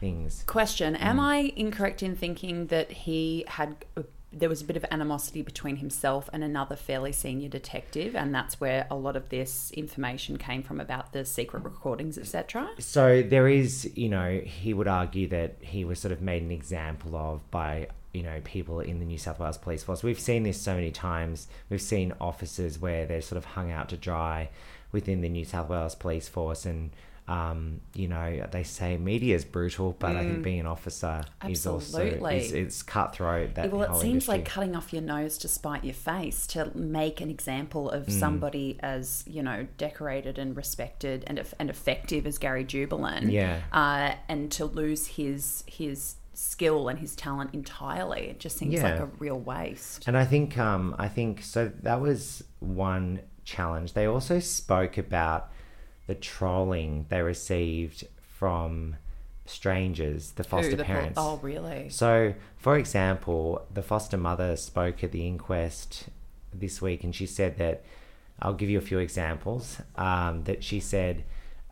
things? 0.00 0.42
Question: 0.46 0.94
Mm. 0.94 1.02
Am 1.10 1.20
I 1.20 1.36
incorrect 1.56 2.02
in 2.02 2.16
thinking 2.16 2.66
that 2.68 2.88
he 3.06 3.44
had? 3.48 3.70
A, 3.96 4.04
there 4.32 4.48
was 4.50 4.60
a 4.60 4.64
bit 4.64 4.76
of 4.76 4.84
animosity 4.90 5.40
between 5.40 5.76
himself 5.76 6.28
and 6.32 6.44
another 6.44 6.76
fairly 6.76 7.12
senior 7.12 7.48
detective, 7.48 8.14
and 8.14 8.34
that's 8.34 8.60
where 8.60 8.86
a 8.90 8.94
lot 9.06 9.16
of 9.16 9.24
this 9.30 9.70
information 9.70 10.36
came 10.36 10.62
from 10.62 10.78
about 10.78 11.12
the 11.14 11.24
secret 11.24 11.62
recordings, 11.64 12.18
etc. 12.18 12.68
So 12.78 13.22
there 13.22 13.48
is, 13.48 13.90
you 13.94 14.10
know, 14.10 14.28
he 14.44 14.74
would 14.74 14.88
argue 14.88 15.26
that 15.28 15.50
he 15.60 15.86
was 15.86 16.00
sort 16.00 16.12
of 16.12 16.20
made 16.20 16.42
an 16.42 16.50
example 16.50 17.16
of 17.16 17.50
by, 17.50 17.88
you 18.16 18.22
know, 18.22 18.40
people 18.44 18.80
in 18.80 18.98
the 18.98 19.04
New 19.04 19.18
South 19.18 19.38
Wales 19.38 19.58
Police 19.58 19.82
Force. 19.84 20.02
We've 20.02 20.18
seen 20.20 20.42
this 20.44 20.60
so 20.60 20.74
many 20.74 20.90
times. 20.90 21.48
We've 21.70 21.82
seen 21.82 22.12
officers 22.20 22.78
where 22.78 23.04
they're 23.06 23.20
sort 23.22 23.36
of 23.36 23.44
hung 23.44 23.70
out 23.70 23.88
to 23.90 23.96
dry 23.96 24.48
within 24.92 25.20
the 25.20 25.28
New 25.28 25.44
South 25.44 25.68
Wales 25.68 25.94
Police 25.94 26.28
Force 26.28 26.64
and 26.66 26.90
um, 27.28 27.80
you 27.92 28.06
know, 28.06 28.46
they 28.52 28.62
say 28.62 28.96
media 28.96 29.34
is 29.34 29.44
brutal, 29.44 29.96
but 29.98 30.14
I 30.14 30.22
think 30.22 30.44
being 30.44 30.60
an 30.60 30.66
officer 30.66 31.24
is 31.48 31.66
also 31.66 31.98
Mm. 31.98 32.36
Is, 32.36 32.52
it's 32.52 32.82
cutthroat. 32.84 33.56
That 33.56 33.72
Well, 33.72 33.82
it 33.82 34.00
seems 34.00 34.28
like 34.28 34.44
cutting 34.44 34.76
off 34.76 34.92
your 34.92 35.02
nose 35.02 35.36
to 35.38 35.48
spite 35.48 35.82
your 35.82 35.94
face 35.94 36.46
to 36.48 36.70
make 36.76 37.20
an 37.20 37.28
example 37.28 37.90
of 37.90 38.06
Mm. 38.06 38.12
somebody 38.12 38.78
as 38.78 39.24
you 39.26 39.42
know 39.42 39.66
decorated 39.76 40.38
and 40.38 40.56
respected 40.56 41.24
and 41.26 41.42
and 41.58 41.68
effective 41.68 42.28
as 42.28 42.38
Gary 42.38 42.64
Jubelin. 42.64 43.32
Yeah. 43.32 43.58
uh, 43.72 44.14
and 44.28 44.52
to 44.52 44.64
lose 44.64 45.06
his 45.08 45.64
his 45.66 46.14
skill 46.36 46.88
and 46.88 46.98
his 46.98 47.16
talent 47.16 47.54
entirely, 47.54 48.28
it 48.28 48.40
just 48.40 48.58
seems 48.58 48.82
like 48.82 49.00
a 49.00 49.08
real 49.18 49.38
waste. 49.38 50.06
And 50.06 50.16
I 50.16 50.24
think 50.24 50.58
um, 50.58 50.94
I 50.98 51.08
think 51.08 51.42
so 51.42 51.70
that 51.82 52.00
was 52.00 52.44
one 52.60 53.20
challenge. 53.44 53.94
They 53.94 54.06
also 54.06 54.38
spoke 54.38 54.98
about 54.98 55.50
the 56.06 56.14
trolling 56.14 57.06
they 57.08 57.22
received 57.22 58.06
from 58.20 58.96
strangers, 59.46 60.32
the 60.32 60.44
foster 60.44 60.70
Who, 60.70 60.76
the 60.76 60.84
po- 60.84 60.92
parents. 60.92 61.14
oh, 61.16 61.38
really? 61.42 61.88
So, 61.88 62.34
for 62.58 62.76
example, 62.76 63.66
the 63.72 63.82
foster 63.82 64.16
mother 64.16 64.56
spoke 64.56 65.02
at 65.02 65.12
the 65.12 65.26
inquest 65.26 66.08
this 66.52 66.82
week, 66.82 67.02
and 67.04 67.14
she 67.14 67.26
said 67.26 67.56
that 67.58 67.84
I'll 68.40 68.54
give 68.54 68.68
you 68.68 68.78
a 68.78 68.82
few 68.82 68.98
examples. 68.98 69.80
Um, 69.96 70.44
that 70.44 70.62
she 70.62 70.80
said 70.80 71.24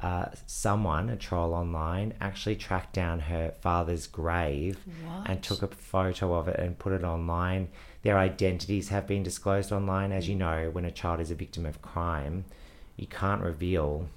uh, 0.02 0.26
someone, 0.46 1.08
a 1.08 1.16
troll 1.16 1.54
online, 1.54 2.12
actually 2.20 2.56
tracked 2.56 2.92
down 2.92 3.20
her 3.20 3.52
father's 3.60 4.06
grave 4.06 4.78
and 5.26 5.42
took 5.42 5.62
a 5.62 5.68
photo 5.68 6.34
of 6.34 6.48
it 6.48 6.58
and 6.58 6.78
put 6.78 6.92
it 6.92 7.04
online. 7.04 7.68
Their 8.02 8.18
identities 8.18 8.88
have 8.90 9.06
been 9.06 9.22
disclosed 9.22 9.72
online. 9.72 10.12
As 10.12 10.28
you 10.28 10.34
know, 10.34 10.68
when 10.70 10.84
a 10.84 10.90
child 10.90 11.20
is 11.20 11.30
a 11.30 11.34
victim 11.34 11.64
of 11.64 11.80
crime, 11.80 12.44
you 12.96 13.06
can't 13.06 13.40
reveal 13.42 14.08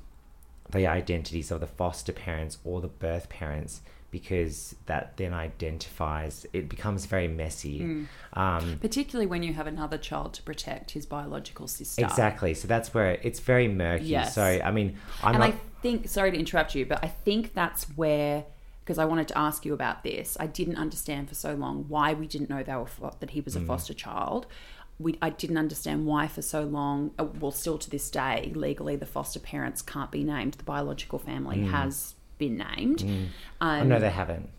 the 0.70 0.86
identities 0.88 1.52
of 1.52 1.62
the 1.62 1.68
foster 1.68 2.12
parents 2.12 2.58
or 2.66 2.82
the 2.82 2.88
birth 2.88 3.30
parents 3.30 3.82
because 4.12 4.76
that 4.86 5.18
then 5.18 5.34
identifies 5.34 6.46
it 6.54 6.70
becomes 6.70 7.06
very 7.06 7.28
messy 7.28 7.80
Hmm. 7.80 8.04
um, 8.34 8.78
Particularly 8.80 9.28
when 9.28 9.44
you 9.44 9.54
have 9.54 9.68
another 9.68 9.98
child 9.98 10.34
to 10.36 10.44
protect 10.44 10.92
his 10.92 11.06
biological 11.06 11.68
sister. 11.68 12.04
exactly 12.04 12.54
so 12.54 12.68
that's 12.68 12.94
where 12.94 13.12
it's 13.22 13.40
very 13.40 13.68
murky 13.68 14.06
Yes. 14.06 14.36
so 14.36 14.44
i 14.44 14.72
mean 14.72 14.98
i'm 15.24 15.36
and 15.36 15.40
not 15.44 15.50
I 15.50 15.54
think, 15.82 16.08
sorry 16.10 16.32
to 16.32 16.38
interrupt 16.38 16.74
you, 16.74 16.88
but 16.88 17.04
I 17.04 17.08
think 17.08 17.54
that's 17.54 17.84
where, 17.96 18.46
because 18.84 18.98
I 18.98 19.06
wanted 19.06 19.28
to 19.28 19.38
ask 19.38 19.64
you 19.64 19.76
about 19.76 20.02
this. 20.04 20.36
I 20.40 20.48
didn't 20.48 20.76
understand 20.78 21.30
for 21.30 21.36
so 21.36 21.54
long 21.54 21.86
why 21.88 22.16
we 22.16 22.26
didn't 22.26 22.50
know 22.50 22.64
were 22.66 23.12
that 23.20 23.30
he 23.30 23.42
was 23.42 23.56
Mm. 23.56 23.62
a 23.62 23.66
foster 23.68 23.94
child. 23.94 24.48
We, 24.98 25.20
I 25.22 25.30
didn't 25.30 25.60
understand 25.60 26.08
why 26.08 26.28
for 26.28 26.42
so 26.42 26.64
long. 26.64 27.12
uh, 27.20 27.26
Well, 27.26 27.52
still 27.52 27.78
to 27.78 27.90
this 27.92 28.10
day, 28.10 28.52
legally 28.56 28.96
the 28.96 29.06
foster 29.06 29.40
parents 29.40 29.84
can't 29.84 30.10
be 30.10 30.24
named. 30.24 30.54
The 30.56 30.64
biological 30.64 31.20
family 31.20 31.60
has 31.66 32.16
been 32.38 32.58
named. 32.58 33.04
oh, 33.62 33.66
Um, 33.66 33.90
no 33.90 34.00
they 34.00 34.10
haven't 34.10 34.50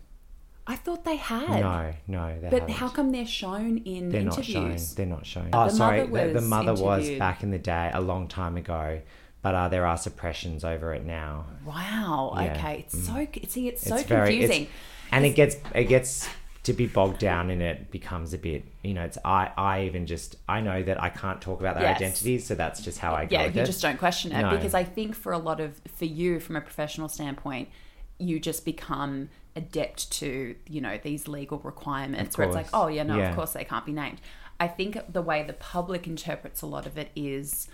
I 0.67 0.75
thought 0.75 1.03
they 1.03 1.15
had. 1.15 1.61
no 1.61 1.93
no 2.07 2.39
they 2.39 2.49
But 2.49 2.59
haven't. 2.61 2.75
how 2.75 2.89
come 2.89 3.11
they're 3.11 3.25
shown 3.25 3.79
in 3.79 4.09
they're 4.09 4.21
not 4.21 4.43
shown 4.45 4.63
interviews? 4.67 4.93
they're 4.95 5.05
not 5.05 5.25
shown 5.25 5.49
oh 5.53 5.65
the 5.65 5.69
sorry 5.71 6.05
mother 6.07 6.27
the, 6.27 6.33
the 6.33 6.33
was 6.41 6.47
mother 6.47 6.73
was 6.75 7.09
back 7.11 7.41
in 7.43 7.49
the 7.51 7.57
day 7.59 7.89
a 7.93 8.01
long 8.01 8.27
time 8.27 8.55
ago 8.57 9.01
but 9.41 9.55
uh, 9.55 9.67
there 9.69 9.85
are 9.85 9.97
suppressions 9.97 10.63
over 10.63 10.93
it 10.93 11.05
now 11.05 11.45
Wow. 11.65 12.33
Yeah. 12.35 12.41
Mm. 12.53 12.57
Okay. 12.57 12.79
It's 12.85 13.05
so. 13.05 13.27
See, 13.47 13.67
it's 13.67 13.81
so 13.87 13.95
it's 13.95 14.03
very 14.05 14.35
it's- 14.35 14.49
confusing. 14.49 14.67
and 15.11 15.25
it 15.25 15.31
gets 15.35 15.55
it 15.73 15.85
gets 15.85 16.27
to 16.69 16.73
be 16.73 16.85
bogged 16.87 17.19
down 17.19 17.49
in 17.49 17.61
it 17.61 17.89
becomes 17.91 18.33
a 18.33 18.37
bit 18.37 18.63
you 18.83 18.93
know 18.93 19.01
it's 19.03 19.17
i 19.25 19.51
i 19.57 19.83
even 19.83 20.05
just 20.05 20.35
i 20.47 20.61
know 20.61 20.81
that 20.83 21.01
i 21.01 21.09
can't 21.09 21.41
talk 21.41 21.59
about 21.59 21.75
their 21.75 21.83
Yes. 21.83 21.97
identities 21.97 22.45
so 22.45 22.55
that's 22.55 22.81
just 22.81 22.99
how 22.99 23.13
i 23.13 23.25
go 23.25 23.35
yeah, 23.35 23.45
you 23.47 23.61
it. 23.61 23.65
just 23.65 23.81
don't 23.81 23.97
question 23.97 24.31
it 24.31 24.41
No. 24.41 24.51
because 24.51 24.73
I 24.73 24.83
think 24.83 25.15
for 25.15 25.31
a 25.33 25.37
lot 25.37 25.59
of 25.59 25.81
for 25.97 26.05
you 26.05 26.39
from 26.39 26.55
a 26.55 26.61
professional 26.61 27.09
standpoint, 27.09 27.69
you 28.17 28.39
just 28.39 28.65
become 28.65 29.29
adept 29.55 30.11
to 30.19 30.55
you 30.67 30.81
know 30.81 30.99
these 31.01 31.27
legal 31.27 31.57
requirements 31.59 32.37
where 32.37 32.45
it's 32.47 32.55
like, 32.55 32.67
oh 32.73 32.87
yeah, 32.87 33.03
no, 33.03 33.17
Yeah. 33.17 33.29
of 33.29 33.35
course 33.35 33.53
they 33.53 33.63
can't 33.63 33.85
be 33.85 33.91
named. 33.93 34.19
I 34.59 34.67
think 34.67 34.97
the 35.11 35.21
way 35.21 35.43
the 35.43 35.53
public 35.53 36.05
interprets 36.05 36.61
a 36.61 36.65
lot 36.67 36.85
of 36.85 36.97
it 36.97 37.09
is 37.15 37.67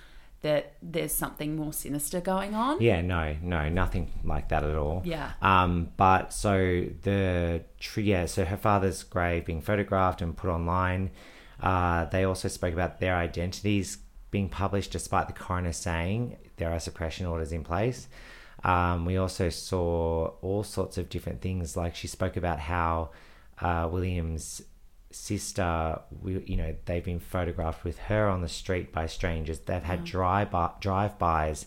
that 0.45 0.73
there's 0.79 1.11
something 1.11 1.55
more 1.55 1.73
sinister 1.73 2.21
going 2.21 2.53
on. 2.53 2.79
Yeah, 2.79 3.01
no, 3.01 3.35
no, 3.41 3.67
nothing 3.67 4.11
like 4.23 4.49
that 4.49 4.63
at 4.63 4.75
all. 4.75 5.01
Yeah. 5.03 5.31
Um, 5.41 5.89
but 5.97 6.31
so 6.33 6.85
the 7.01 7.63
tree, 7.79 8.03
yeah, 8.03 8.27
so 8.27 8.45
her 8.45 8.55
father's 8.55 9.01
grave 9.01 9.45
being 9.45 9.59
photographed 9.59 10.21
and 10.21 10.37
put 10.37 10.51
online. 10.51 11.09
Uh, 11.59 12.05
they 12.05 12.25
also 12.25 12.47
spoke 12.47 12.73
about 12.73 12.99
their 12.99 13.15
identities 13.15 13.97
being 14.29 14.47
published, 14.47 14.91
despite 14.91 15.25
the 15.25 15.33
coroner 15.33 15.73
saying 15.73 16.37
there 16.57 16.71
are 16.71 16.79
suppression 16.79 17.25
orders 17.25 17.51
in 17.51 17.63
place. 17.63 18.07
Um, 18.63 19.03
we 19.03 19.17
also 19.17 19.49
saw 19.49 20.27
all 20.43 20.63
sorts 20.63 20.99
of 20.99 21.09
different 21.09 21.41
things. 21.41 21.75
Like 21.75 21.95
she 21.95 22.05
spoke 22.07 22.37
about 22.37 22.59
how 22.59 23.09
uh, 23.59 23.89
William's 23.91 24.61
sister, 25.15 25.99
we, 26.21 26.43
you 26.45 26.57
know, 26.57 26.75
they've 26.85 27.03
been 27.03 27.19
photographed 27.19 27.83
with 27.83 27.97
her 27.99 28.27
on 28.27 28.41
the 28.41 28.49
street 28.49 28.91
by 28.91 29.07
strangers. 29.07 29.59
They've 29.59 29.81
had 29.81 30.01
mm. 30.01 30.05
drive 30.05 30.51
by, 30.51 30.71
drive 30.79 31.17
bys 31.17 31.65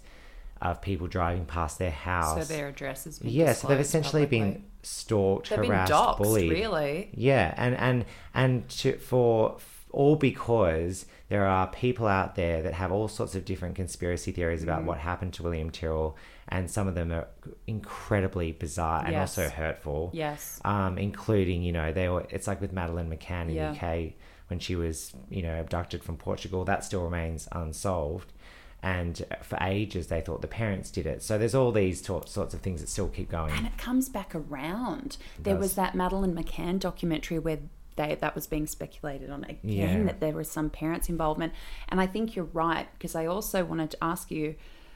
of 0.60 0.82
people 0.82 1.06
driving 1.06 1.46
past 1.46 1.78
their 1.78 1.90
house. 1.90 2.46
So 2.46 2.54
their 2.54 2.68
address 2.68 3.04
has 3.04 3.18
been 3.18 3.30
yeah, 3.30 3.52
so 3.52 3.68
they've 3.68 3.80
essentially 3.80 4.26
been 4.26 4.64
stalked, 4.82 5.50
They've 5.50 5.60
been 5.60 5.70
harassed, 5.70 6.18
bullied. 6.18 6.50
really. 6.50 7.10
Yeah, 7.14 7.54
and 7.56 7.76
and 7.76 8.04
and 8.34 8.68
to, 8.68 8.98
for 8.98 9.58
all 9.90 10.16
because 10.16 11.06
there 11.28 11.46
are 11.46 11.66
people 11.68 12.06
out 12.06 12.34
there 12.34 12.62
that 12.62 12.74
have 12.74 12.90
all 12.92 13.08
sorts 13.08 13.34
of 13.34 13.44
different 13.44 13.74
conspiracy 13.74 14.32
theories 14.32 14.60
Mm. 14.60 14.64
about 14.64 14.84
what 14.84 14.98
happened 14.98 15.32
to 15.34 15.42
William 15.42 15.70
Tyrrell, 15.70 16.16
and 16.48 16.70
some 16.70 16.86
of 16.88 16.94
them 16.94 17.10
are 17.12 17.28
incredibly 17.66 18.52
bizarre 18.52 19.02
and 19.04 19.12
Yes. 19.12 19.38
also 19.38 19.48
hurtful. 19.50 20.10
Yes. 20.12 20.60
Um, 20.64 20.98
including 20.98 21.62
you 21.62 21.72
know 21.72 21.92
they 21.92 22.08
were. 22.08 22.26
It's 22.30 22.46
like 22.46 22.60
with 22.60 22.72
Madeleine 22.72 23.10
McCann 23.10 23.48
in 23.48 23.54
Yeah. 23.54 23.72
the 23.72 23.76
UK 23.76 24.14
when 24.48 24.58
she 24.58 24.74
was 24.76 25.12
you 25.30 25.42
know 25.42 25.58
abducted 25.60 26.02
from 26.02 26.16
Portugal. 26.16 26.64
That 26.64 26.84
still 26.84 27.02
remains 27.04 27.48
unsolved. 27.52 28.32
And 28.80 29.24
for 29.42 29.58
ages, 29.60 30.06
they 30.06 30.20
thought 30.20 30.40
the 30.40 30.46
parents 30.46 30.92
did 30.92 31.04
it. 31.04 31.20
So 31.20 31.36
there's 31.36 31.54
all 31.54 31.72
these 31.72 32.00
to- 32.02 32.22
sorts 32.26 32.54
of 32.54 32.60
things 32.60 32.80
that 32.80 32.88
still 32.88 33.08
keep 33.08 33.28
going. 33.28 33.52
And 33.52 33.66
it 33.66 33.76
comes 33.76 34.08
back 34.08 34.36
around. 34.36 35.16
There 35.36 35.54
does. 35.54 35.60
was 35.60 35.74
that 35.74 35.96
Madeleine 35.96 36.32
McCann 36.32 36.78
documentary 36.78 37.40
where 37.40 37.58
that 37.98 38.34
was 38.34 38.46
being 38.46 38.66
speculated 38.66 39.30
on 39.30 39.44
again 39.44 39.58
Yeah. 39.62 40.02
that 40.04 40.20
there 40.20 40.32
was 40.32 40.50
some 40.50 40.70
parents' 40.70 41.08
involvement. 41.08 41.52
And 41.88 42.00
I 42.00 42.06
think 42.06 42.34
you're 42.36 42.46
right 42.46 42.86
because 42.94 43.14
I 43.14 43.26
also 43.26 43.64
wanted 43.64 43.90
to 43.92 43.98
ask 44.02 44.30
you 44.30 44.54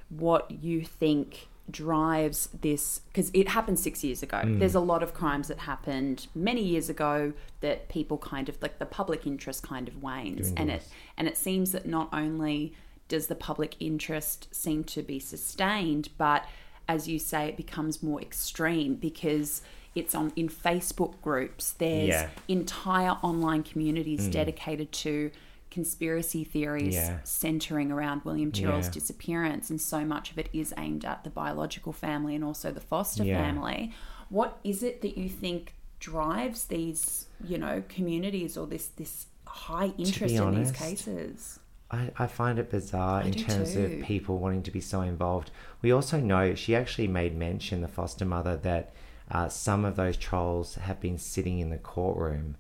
what 0.09 0.51
you 0.51 0.85
think 0.85 1.49
drives 1.71 2.49
this 2.61 3.01
because 3.09 3.31
it 3.35 3.49
happened 3.49 3.79
six 3.79 4.03
years 4.05 4.23
ago. 4.23 4.39
Mm. 4.39 4.59
There's 4.59 4.75
a 4.75 4.81
lot 4.81 5.03
of 5.03 5.15
crimes 5.15 5.49
that 5.49 5.61
happened 5.61 6.27
many 6.35 6.63
years 6.63 6.89
ago 6.89 7.33
that 7.61 7.89
people 7.89 8.19
kind 8.19 8.49
of 8.49 8.61
like 8.61 8.79
the 8.79 8.87
public 8.87 9.27
interest 9.27 9.63
kind 9.63 9.89
of 9.89 10.03
wanes, 10.03 10.53
and 10.57 10.71
it 10.71 10.83
and 11.17 11.29
it 11.29 11.37
seems 11.37 11.73
that 11.73 11.87
not 11.87 12.09
only 12.13 12.75
does 13.09 13.27
the 13.29 13.35
public 13.35 13.77
interest 13.81 14.49
seem 14.55 14.85
to 14.85 15.03
be 15.03 15.19
sustained, 15.19 16.09
but 16.19 16.45
as 16.89 17.09
you 17.09 17.19
say, 17.19 17.47
it 17.49 17.57
becomes 17.57 18.03
more 18.03 18.21
extreme 18.21 18.95
because 18.97 19.63
it's 19.95 20.15
on 20.15 20.33
in 20.37 20.49
Facebook 20.49 21.21
groups. 21.21 21.73
There's 21.73 22.09
Yeah. 22.09 22.29
entire 22.49 23.13
online 23.23 23.63
communities 23.63 24.25
hmm. 24.25 24.31
dedicated 24.31 24.93
to 24.93 25.31
conspiracy 25.71 26.45
theories 26.45 26.95
Yeah. 26.95 27.19
centering 27.25 27.91
around 27.91 28.23
William 28.25 28.53
Tyrrell's 28.53 28.87
Yeah. 28.87 28.93
disappearance, 28.93 29.71
and 29.71 29.81
so 29.81 30.05
much 30.05 30.31
of 30.31 30.39
it 30.39 30.49
is 30.53 30.75
aimed 30.77 31.05
at 31.05 31.25
the 31.25 31.31
biological 31.31 31.93
family 31.93 32.35
and 32.35 32.45
also 32.45 32.71
the 32.71 32.81
foster 32.81 33.25
family. 33.25 33.93
What 34.29 34.59
is 34.65 34.83
it 34.83 35.01
that 35.03 35.17
you 35.17 35.29
think 35.29 35.75
drives 35.99 36.67
these, 36.67 37.27
you 37.45 37.59
know, 37.59 37.83
communities 37.89 38.57
or 38.57 38.67
this 38.67 38.89
this 38.89 39.27
high 39.47 39.93
interest 39.99 40.35
in 40.35 40.55
these 40.55 40.73
cases? 40.73 41.59
I, 41.91 42.11
I 42.19 42.27
find 42.27 42.59
it 42.59 42.71
bizarre 42.71 43.23
in 43.23 43.35
terms 43.35 43.75
too. 43.75 43.85
of 43.85 44.03
people 44.03 44.39
wanting 44.39 44.63
to 44.63 44.71
be 44.71 44.81
so 44.81 45.03
involved. 45.03 45.51
We 45.83 45.93
also 45.93 46.19
know 46.21 46.55
she 46.55 46.75
actually 46.75 47.07
made 47.07 47.37
mention, 47.37 47.83
the 47.83 47.89
foster 47.89 48.25
mother, 48.25 48.57
that 48.59 48.95
uh, 49.33 49.49
some 49.49 49.85
of 49.85 49.97
those 49.97 50.17
trolls 50.17 50.77
have 50.77 51.01
been 51.01 51.19
sitting 51.19 51.59
in 51.59 51.71
the 51.71 51.79
courtroom 51.79 52.57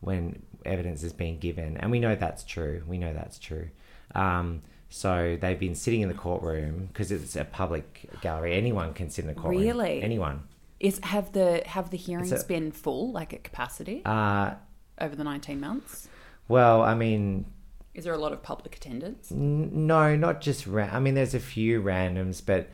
when 0.00 0.42
evidence 0.66 1.02
is 1.02 1.12
being 1.12 1.38
given. 1.38 1.76
And 1.78 1.90
we 1.90 2.00
know 2.00 2.14
that's 2.14 2.44
true. 2.44 2.82
We 2.86 2.98
know 2.98 3.12
that's 3.14 3.38
true. 3.38 3.68
Um, 4.14 4.62
so 4.90 5.36
they've 5.40 5.58
been 5.58 5.74
sitting 5.74 6.00
in 6.00 6.08
the 6.08 6.14
courtroom 6.14 6.86
because 6.92 7.12
it's 7.12 7.36
a 7.36 7.44
public 7.44 8.08
gallery. 8.20 8.54
Anyone 8.54 8.94
can 8.94 9.10
sit 9.10 9.22
in 9.24 9.28
the 9.28 9.34
courtroom. 9.34 9.62
Really? 9.62 10.02
Anyone. 10.02 10.42
Is 10.80 11.00
have 11.02 11.32
the 11.32 11.62
have 11.66 11.90
the 11.90 11.96
hearings 11.96 12.30
a- 12.32 12.44
been 12.46 12.70
full, 12.72 13.10
like 13.12 13.32
at 13.34 13.42
capacity, 13.44 14.02
Uh, 14.04 14.54
over 15.00 15.14
the 15.16 15.24
nineteen 15.24 15.58
months? 15.60 16.08
well, 16.48 16.82
I 16.82 16.94
mean, 16.94 17.44
Is 17.94 18.04
there 18.04 18.12
a 18.14 18.18
lot 18.18 18.32
of 18.32 18.42
public 18.44 18.76
attendance? 18.76 19.32
N- 19.32 19.86
No, 19.88 20.14
not 20.14 20.40
just 20.40 20.66
ra- 20.68 20.90
I 20.92 21.00
mean, 21.00 21.14
there's 21.14 21.34
a 21.34 21.40
few 21.40 21.82
randoms, 21.82 22.40
but 22.44 22.68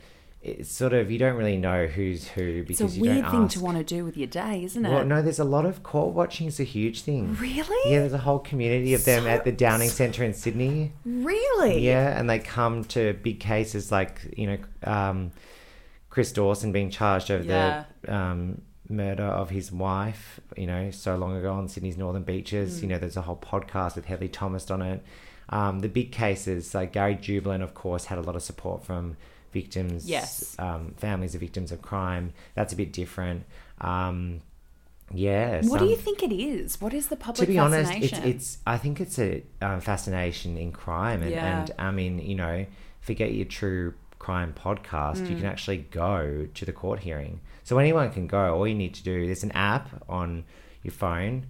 it's 0.47 0.71
sort 0.71 0.93
of 0.93 1.09
you 1.09 1.17
don't 1.17 1.35
really 1.35 1.57
know 1.57 1.87
who's 1.87 2.27
who 2.27 2.61
because 2.63 2.79
It's 2.81 2.93
a 2.93 2.97
you 2.97 3.01
weird 3.01 3.21
don't 3.23 3.31
thing 3.31 3.43
ask. 3.45 3.53
to 3.55 3.59
want 3.63 3.77
to 3.77 3.83
do 3.83 4.05
with 4.05 4.15
your 4.15 4.27
day, 4.27 4.63
isn't 4.63 4.85
it? 4.85 4.89
Well, 4.89 5.03
no, 5.05 5.21
there's 5.21 5.39
a 5.39 5.43
lot 5.43 5.65
of 5.65 5.81
court 5.81 6.13
watching. 6.13 6.45
is 6.47 6.59
a 6.59 6.63
huge 6.63 7.01
thing. 7.01 7.35
Really? 7.35 7.91
Yeah, 7.91 7.99
there's 7.99 8.13
a 8.13 8.19
whole 8.19 8.39
community 8.39 8.93
of 8.93 9.03
them 9.05 9.23
So- 9.23 9.29
at 9.29 9.43
the 9.43 9.51
Downing 9.51 9.89
Centre 9.89 10.23
in 10.23 10.33
Sydney. 10.33 10.91
Really? 11.03 11.79
Yeah, 11.79 12.17
and 12.19 12.29
they 12.29 12.39
come 12.39 12.83
to 12.85 13.13
big 13.23 13.39
cases 13.39 13.91
like 13.91 14.33
you 14.37 14.47
know 14.47 14.57
um, 14.91 15.31
Chris 16.09 16.31
Dawson 16.31 16.71
being 16.71 16.89
charged 16.89 17.31
over 17.31 17.43
Yeah. 17.43 17.85
the 18.03 18.13
um, 18.15 18.61
murder 18.87 19.23
of 19.23 19.49
his 19.49 19.71
wife. 19.71 20.39
You 20.55 20.67
know, 20.67 20.91
so 20.91 21.15
long 21.15 21.35
ago 21.35 21.53
on 21.53 21.67
Sydney's 21.67 21.97
northern 21.97 22.23
beaches. 22.23 22.79
Mm. 22.79 22.81
You 22.83 22.87
know, 22.89 22.97
there's 22.99 23.17
a 23.17 23.21
whole 23.23 23.37
podcast 23.37 23.95
with 23.95 24.05
Hedley 24.05 24.29
Thomas 24.29 24.69
on 24.69 24.81
it. 24.81 25.03
Um, 25.49 25.79
the 25.79 25.89
big 25.89 26.11
cases 26.11 26.73
like 26.73 26.91
Gary 26.93 27.15
Jubelin, 27.15 27.61
of 27.61 27.73
course, 27.73 28.05
had 28.05 28.17
a 28.17 28.21
lot 28.21 28.35
of 28.35 28.41
support 28.43 28.83
from 28.83 29.15
victims, 29.55 30.07
Yes. 30.07 30.55
um, 30.59 30.93
families 30.97 31.33
of 31.35 31.41
victims 31.41 31.71
of 31.71 31.81
crime. 31.81 32.25
That's 32.57 32.73
a 32.73 32.75
bit 32.75 32.91
different. 32.93 33.45
Um, 33.81 34.41
yeah. 35.11 35.61
What 35.63 35.79
do 35.79 35.85
you 35.85 35.95
think 35.95 36.21
it 36.23 36.33
is? 36.33 36.81
What 36.81 36.93
is 36.93 37.07
the 37.07 37.15
public 37.15 37.47
to 37.47 37.53
be 37.53 37.57
honest, 37.57 37.91
it's, 37.93 38.17
it's 38.31 38.57
I 38.67 38.77
think 38.77 38.99
it's 38.99 39.17
a 39.19 39.43
um, 39.61 39.79
fascination 39.81 40.57
in 40.57 40.71
crime, 40.71 41.21
and, 41.23 41.31
Yeah. 41.31 41.59
and 41.59 41.71
I 41.79 41.91
mean, 41.91 42.19
you 42.19 42.35
know, 42.35 42.65
forget 43.01 43.33
your 43.33 43.45
true 43.45 43.93
crime 44.19 44.53
podcast. 44.53 45.17
Mm. 45.21 45.29
You 45.29 45.35
can 45.37 45.45
actually 45.45 45.77
go 46.05 46.47
to 46.53 46.65
the 46.65 46.73
court 46.73 46.99
hearing, 47.01 47.39
so 47.63 47.77
anyone 47.77 48.11
can 48.11 48.27
go. 48.27 48.55
All 48.55 48.67
you 48.67 48.75
need 48.75 48.93
to 48.95 49.03
do 49.03 49.25
there's 49.27 49.43
an 49.43 49.51
app 49.53 49.87
on 50.09 50.43
your 50.83 50.91
phone 50.93 51.45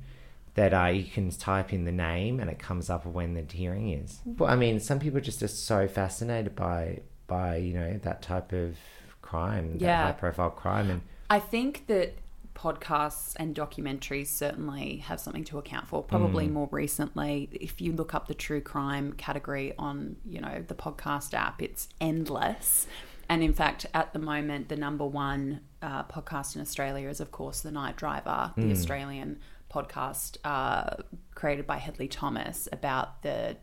that 0.55 0.73
uh, 0.73 0.87
you 0.87 1.03
can 1.03 1.29
type 1.31 1.71
in 1.73 1.85
the 1.85 1.91
name, 2.09 2.39
and 2.41 2.49
it 2.49 2.59
comes 2.59 2.89
up 2.89 3.05
when 3.05 3.33
the 3.33 3.43
hearing 3.61 3.89
is. 3.91 4.19
But 4.25 4.45
I 4.53 4.55
mean, 4.55 4.79
some 4.79 4.99
people 4.99 5.21
just 5.21 5.41
are 5.43 5.47
so 5.71 5.87
fascinated 5.87 6.55
by 6.55 6.99
by 7.27 7.57
you 7.57 7.73
know 7.73 7.99
that 8.03 8.21
type 8.21 8.51
of 8.53 8.77
crime, 9.21 9.77
Yeah. 9.79 10.03
that 10.03 10.13
high 10.15 10.19
profile 10.19 10.49
crime, 10.51 10.89
and 10.89 11.01
I 11.29 11.39
think 11.39 11.87
that 11.87 12.15
podcasts 12.55 13.33
and 13.37 13.53
documentaries 13.53 14.27
certainly 14.27 14.97
have 14.97 15.19
something 15.19 15.43
to 15.43 15.57
account 15.57 15.87
for. 15.87 16.01
Probably 16.01 16.47
more 16.47 16.69
recently, 16.71 17.49
if 17.51 17.81
you 17.81 17.91
look 17.91 18.13
up 18.13 18.27
the 18.27 18.33
true 18.33 18.61
crime 18.61 19.11
category 19.13 19.73
on, 19.77 20.15
you 20.25 20.39
know, 20.39 20.63
the 20.65 20.73
podcast 20.73 21.33
app, 21.33 21.61
it's 21.61 21.89
endless. 21.99 22.87
And 23.27 23.43
in 23.43 23.53
fact, 23.53 23.87
at 23.93 24.13
the 24.13 24.19
moment, 24.19 24.69
the 24.69 24.77
number 24.77 25.05
one 25.05 25.61
uh, 25.81 26.03
podcast 26.03 26.55
in 26.55 26.61
Australia 26.61 27.09
is, 27.09 27.19
of 27.19 27.31
course, 27.31 27.59
The 27.61 27.71
Night 27.71 27.97
Driver, 27.97 28.53
the 28.55 28.71
Australian 28.71 29.39
podcast 29.69 30.37
uh, 30.45 31.03
created 31.33 31.67
by 31.67 31.77
Hedley 31.77 32.07
Thomas 32.07 32.69
about 32.71 33.21
the 33.21 33.57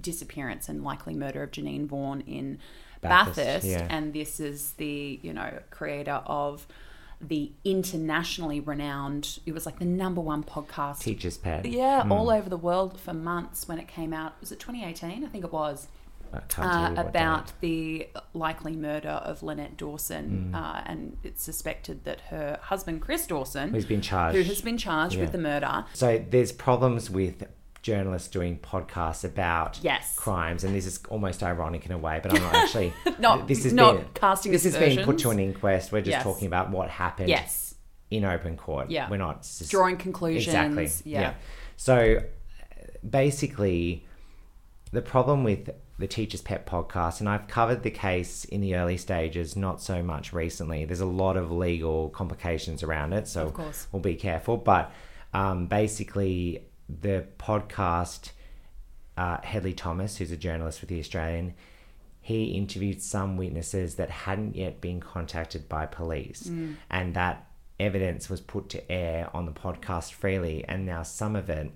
disappearance 0.00 0.68
and 0.68 0.82
likely 0.82 1.14
murder 1.14 1.42
of 1.44 1.52
Janine 1.52 1.86
Vaughan 1.86 2.22
in 2.22 2.58
Bathurst, 3.08 3.36
Bathurst. 3.36 3.66
yeah. 3.66 3.86
And 3.90 4.12
this 4.12 4.40
is 4.40 4.72
the, 4.72 5.18
you 5.22 5.32
know, 5.32 5.58
creator 5.70 6.22
of 6.26 6.66
the 7.20 7.50
internationally 7.64 8.60
renowned, 8.60 9.38
it 9.46 9.52
was 9.52 9.64
like 9.64 9.78
the 9.78 9.84
number 9.86 10.20
one 10.20 10.42
podcast. 10.44 11.00
teacher's 11.00 11.38
pet. 11.38 11.64
Yeah, 11.64 12.06
all 12.10 12.28
over 12.30 12.50
the 12.50 12.58
world 12.58 13.00
for 13.00 13.14
months 13.14 13.66
when 13.66 13.78
it 13.78 13.88
came 13.88 14.12
out. 14.12 14.34
Was 14.40 14.52
it 14.52 14.60
2018? 14.60 15.24
I 15.24 15.28
think 15.28 15.44
it 15.44 15.52
was. 15.52 15.88
I 16.34 16.38
can't 16.40 16.50
tell 16.50 16.98
Uh, 16.98 17.08
about 17.08 17.52
the 17.60 18.08
likely 18.34 18.76
murder 18.76 19.08
of 19.08 19.42
Lynette 19.42 19.76
Dawson. 19.78 20.54
Uh, 20.54 20.82
and 20.84 21.16
it's 21.22 21.42
suspected 21.42 22.04
that 22.04 22.20
her 22.28 22.58
husband, 22.64 23.00
Chris 23.00 23.26
Dawson, 23.26 23.70
Who's 23.70 23.86
been 23.86 24.02
charged. 24.02 24.36
who 24.36 24.42
has 24.42 24.60
been 24.60 24.76
charged 24.76 25.14
Yeah. 25.14 25.22
with 25.22 25.32
the 25.32 25.38
murder, 25.38 25.86
So 25.94 26.22
there's 26.28 26.52
problems 26.52 27.08
with 27.08 27.44
journalists 27.86 28.28
doing 28.28 28.58
podcasts 28.58 29.24
about 29.24 29.78
Yes. 29.80 30.16
crimes, 30.16 30.64
and 30.64 30.74
this 30.74 30.86
is 30.86 30.98
almost 31.08 31.40
ironic 31.44 31.86
in 31.86 31.92
a 31.92 31.98
way, 31.98 32.18
but 32.20 32.34
I'm 32.34 32.42
not 32.42 32.54
actually. 32.54 32.92
Not- 33.20 33.46
this 33.46 33.62
has 33.62 33.72
not 33.72 33.96
been, 33.96 34.06
casting 34.12 34.50
This 34.50 34.64
has 34.64 34.76
been 34.76 35.04
put 35.04 35.18
to 35.18 35.30
an 35.30 35.38
inquest. 35.38 35.92
We're 35.92 36.00
just 36.00 36.10
Yes. 36.10 36.22
talking 36.24 36.48
about 36.48 36.70
what 36.70 36.90
happened. 36.90 37.28
yes, 37.28 37.76
In 38.10 38.24
open 38.24 38.56
court. 38.56 38.90
Yeah. 38.90 39.08
We're 39.08 39.18
not 39.18 39.38
s- 39.38 39.68
drawing 39.68 39.96
conclusions. 39.98 40.46
Exactly. 40.48 40.90
Yeah. 41.04 41.34
So 41.76 42.18
basically, 43.08 44.04
the 44.92 45.02
problem 45.02 45.44
with 45.44 45.70
the 45.98 46.06
Teacher's 46.06 46.42
Pet 46.42 46.66
podcast, 46.66 47.20
and 47.20 47.28
I've 47.28 47.46
covered 47.48 47.82
the 47.82 47.90
case 47.90 48.44
in 48.44 48.60
the 48.60 48.74
early 48.76 48.96
stages, 48.96 49.56
not 49.56 49.80
so 49.80 50.02
much 50.02 50.32
recently. 50.32 50.84
There's 50.84 51.00
a 51.00 51.06
lot 51.06 51.36
of 51.36 51.50
legal 51.50 52.10
complications 52.10 52.82
around 52.82 53.12
it, 53.14 53.26
so 53.28 53.46
Of 53.46 53.54
course. 53.54 53.86
we'll 53.92 54.02
be 54.02 54.14
careful. 54.16 54.56
But 54.56 54.92
um, 55.32 55.66
basically, 55.66 56.65
the 56.88 57.26
podcast, 57.38 58.30
uh, 59.16 59.38
Hedley 59.42 59.72
Thomas, 59.74 60.16
who's 60.18 60.30
a 60.30 60.36
journalist 60.36 60.80
with 60.80 60.90
the 60.90 60.98
Australian, 61.00 61.54
he 62.20 62.46
interviewed 62.46 63.02
some 63.02 63.36
witnesses 63.36 63.94
that 63.96 64.10
hadn't 64.10 64.56
yet 64.56 64.80
been 64.80 65.00
contacted 65.00 65.68
by 65.68 65.86
police, 65.86 66.50
and 66.90 67.14
that 67.14 67.46
evidence 67.78 68.28
was 68.28 68.40
put 68.40 68.68
to 68.70 68.90
air 68.90 69.28
on 69.34 69.46
the 69.46 69.52
podcast 69.52 70.12
freely, 70.12 70.64
and 70.66 70.84
now 70.86 71.02
some 71.02 71.36
of 71.36 71.48
it 71.50 71.70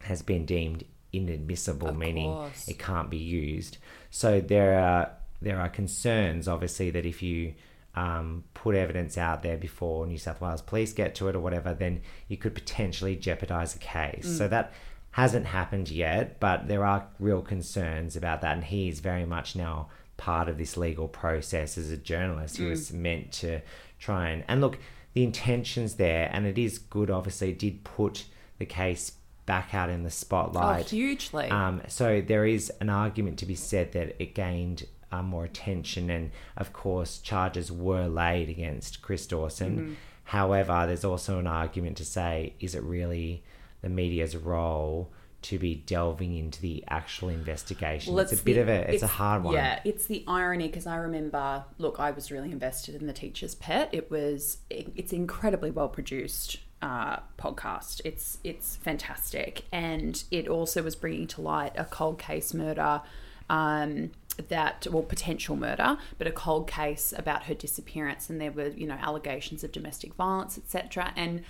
has 0.00 0.22
been 0.22 0.44
deemed 0.46 0.84
inadmissible, 1.12 1.88
Of 1.88 1.96
meaning 1.96 2.30
course. 2.32 2.66
it 2.68 2.78
can't 2.78 3.10
be 3.10 3.18
used. 3.18 3.78
So 4.10 4.40
there 4.40 4.78
are 4.78 5.10
there 5.42 5.60
are 5.60 5.68
concerns, 5.68 6.48
obviously, 6.48 6.90
that 6.90 7.04
if 7.04 7.22
you 7.22 7.54
um, 7.96 8.44
put 8.54 8.74
evidence 8.74 9.16
out 9.16 9.42
there 9.42 9.56
before 9.56 10.06
New 10.06 10.18
South 10.18 10.40
Wales 10.40 10.62
police 10.62 10.92
get 10.92 11.14
to 11.16 11.28
it 11.28 11.36
or 11.36 11.40
whatever, 11.40 11.74
then 11.74 12.02
you 12.28 12.36
could 12.36 12.54
potentially 12.54 13.16
jeopardise 13.16 13.74
a 13.74 13.78
case. 13.78 14.26
Mm. 14.26 14.38
So 14.38 14.48
that 14.48 14.72
hasn't 15.12 15.46
happened 15.46 15.90
yet, 15.90 16.40
but 16.40 16.66
there 16.66 16.84
are 16.84 17.06
real 17.20 17.40
concerns 17.40 18.16
about 18.16 18.40
that, 18.40 18.56
and 18.56 18.64
he 18.64 18.88
is 18.88 19.00
very 19.00 19.24
much 19.24 19.54
now 19.54 19.88
part 20.16 20.48
of 20.48 20.58
this 20.58 20.76
legal 20.76 21.06
process 21.08 21.78
as 21.78 21.90
a 21.90 21.96
journalist. 21.96 22.56
He 22.56 22.64
Mm. 22.64 22.70
was 22.70 22.92
meant 22.92 23.32
to 23.32 23.60
try 23.98 24.28
and 24.30 24.44
and 24.48 24.60
look 24.60 24.78
the 25.12 25.22
intentions 25.22 25.94
there, 25.94 26.28
and 26.32 26.46
it 26.46 26.58
is 26.58 26.78
good. 26.78 27.10
Obviously, 27.10 27.50
it 27.50 27.58
did 27.60 27.84
put 27.84 28.24
the 28.58 28.66
case 28.66 29.12
back 29.46 29.74
out 29.74 29.90
in 29.90 30.02
the 30.02 30.08
Oh, 30.08 30.10
spotlight. 30.10 30.90
hugely. 30.90 31.48
Um, 31.50 31.82
so 31.86 32.20
there 32.20 32.46
is 32.46 32.70
an 32.80 32.88
argument 32.88 33.38
to 33.40 33.46
be 33.46 33.54
said 33.54 33.92
that 33.92 34.16
it 34.20 34.34
gained 34.34 34.84
uh, 35.14 35.22
more 35.22 35.44
attention, 35.44 36.10
and 36.10 36.30
of 36.56 36.72
course, 36.72 37.18
charges 37.18 37.70
were 37.70 38.06
laid 38.06 38.48
against 38.48 39.02
Chris 39.02 39.26
Dawson. 39.26 39.78
Mm-hmm. 39.78 39.94
However, 40.24 40.84
there's 40.86 41.04
also 41.04 41.38
an 41.38 41.46
argument 41.46 41.96
to 41.98 42.04
say, 42.04 42.54
is 42.58 42.74
it 42.74 42.82
really 42.82 43.44
the 43.82 43.88
media's 43.88 44.36
role 44.36 45.12
to 45.42 45.58
be 45.58 45.74
delving 45.74 46.34
into 46.34 46.60
the 46.62 46.82
actual 46.88 47.28
investigation? 47.28 48.14
Well, 48.14 48.22
it's 48.22 48.32
a 48.32 48.42
bit 48.42 48.54
the- 48.54 48.62
of 48.62 48.68
a, 48.68 48.94
it's, 48.94 49.02
a 49.02 49.06
hard 49.06 49.44
one. 49.44 49.54
Yeah, 49.54 49.80
it's 49.84 50.06
the 50.06 50.24
irony 50.26 50.68
because 50.68 50.86
I 50.86 50.96
remember. 50.96 51.64
Look, 51.78 52.00
I 52.00 52.10
was 52.10 52.30
really 52.30 52.50
invested 52.50 52.94
in 52.94 53.06
the 53.06 53.12
Teacher's 53.12 53.54
Pet. 53.54 53.90
It 53.92 54.10
was. 54.10 54.58
It, 54.70 54.92
it's 54.96 55.12
incredibly 55.12 55.70
well 55.70 55.88
produced 55.88 56.58
uh, 56.80 57.18
podcast. 57.38 58.00
It's 58.04 58.38
it's 58.42 58.76
fantastic, 58.76 59.64
and 59.70 60.24
it 60.30 60.48
also 60.48 60.82
was 60.82 60.96
bringing 60.96 61.26
to 61.28 61.42
light 61.42 61.72
a 61.76 61.84
cold 61.84 62.18
case 62.18 62.54
murder. 62.54 63.02
Um, 63.50 64.12
that 64.48 64.86
well 64.90 65.02
potential 65.02 65.56
murder 65.56 65.96
but 66.18 66.26
a 66.26 66.32
cold 66.32 66.66
case 66.68 67.12
about 67.16 67.44
her 67.44 67.54
disappearance 67.54 68.28
and 68.28 68.40
there 68.40 68.52
were 68.52 68.68
you 68.68 68.86
know 68.86 68.98
allegations 69.00 69.62
of 69.64 69.72
domestic 69.72 70.14
violence 70.14 70.58
etc 70.58 71.12
and 71.16 71.44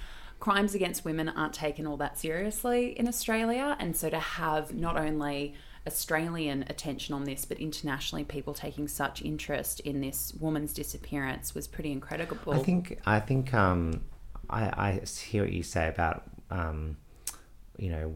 crimes 0.45 0.75
against 0.75 1.07
women 1.07 1.29
aren't 1.31 1.55
taken 1.55 1.87
all 1.87 1.97
that 1.97 2.19
seriously 2.19 2.91
in 2.99 3.09
Australia. 3.09 3.77
And 3.81 3.97
so 3.97 4.11
to 4.11 4.19
have 4.19 4.75
not 4.75 4.95
only 4.95 5.55
Australian 5.87 6.65
attention 6.69 7.15
on 7.15 7.25
this, 7.25 7.47
but 7.47 7.59
internationally 7.59 8.25
people 8.25 8.53
taking 8.53 8.87
such 8.87 9.23
interest 9.23 9.81
in 9.81 10.03
this 10.03 10.35
woman's 10.39 10.75
disappearance 10.75 11.55
was 11.55 11.67
pretty 11.67 11.93
incredible. 11.93 12.53
I 12.53 12.59
think 12.59 13.01
I 13.07 13.21
think 13.21 13.55
um, 13.55 14.03
I, 14.51 14.65
I 14.65 15.01
hear 15.07 15.45
what 15.45 15.53
you 15.53 15.63
say 15.63 15.89
about 15.89 16.25
um, 16.51 16.99
you 17.79 17.91
know 17.91 18.15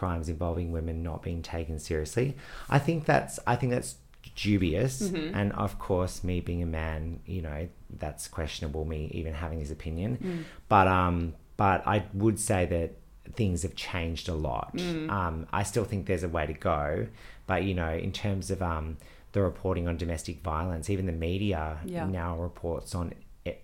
crimes 0.00 0.28
involving 0.28 0.68
women 0.72 1.02
not 1.02 1.22
being 1.22 1.42
taken 1.42 1.78
seriously. 1.78 2.36
I 2.68 2.78
think 2.78 3.04
that's 3.12 3.34
I 3.46 3.54
think 3.56 3.72
that's 3.72 3.96
dubious, 4.34 4.94
Mm-hmm. 5.02 5.34
and 5.38 5.52
of 5.52 5.78
course, 5.78 6.22
me 6.24 6.40
being 6.40 6.62
a 6.62 6.66
man, 6.66 7.20
you 7.26 7.42
know, 7.42 7.68
that's 7.98 8.28
questionable. 8.28 8.84
Me 8.84 9.10
even 9.14 9.32
having 9.34 9.58
his 9.60 9.70
opinion, 9.70 10.18
Mm. 10.22 10.42
but 10.68 10.86
um, 10.88 11.34
but 11.56 11.86
I 11.86 12.04
would 12.12 12.38
say 12.38 12.66
that 12.66 12.88
things 13.34 13.62
have 13.62 13.74
changed 13.74 14.28
a 14.28 14.34
lot. 14.34 14.76
Mm. 14.76 15.10
Um, 15.10 15.46
I 15.52 15.62
still 15.62 15.84
think 15.84 16.06
there's 16.06 16.22
a 16.22 16.28
way 16.28 16.46
to 16.46 16.52
go, 16.52 17.06
but 17.46 17.64
you 17.64 17.74
know, 17.74 17.92
in 18.06 18.12
terms 18.12 18.50
of 18.50 18.60
um, 18.62 18.98
the 19.32 19.40
reporting 19.42 19.88
on 19.88 19.96
domestic 19.96 20.40
violence, 20.42 20.90
even 20.90 21.06
the 21.06 21.12
media 21.30 21.78
Yeah. 21.84 22.06
now 22.06 22.36
reports 22.36 22.94
on 22.94 23.12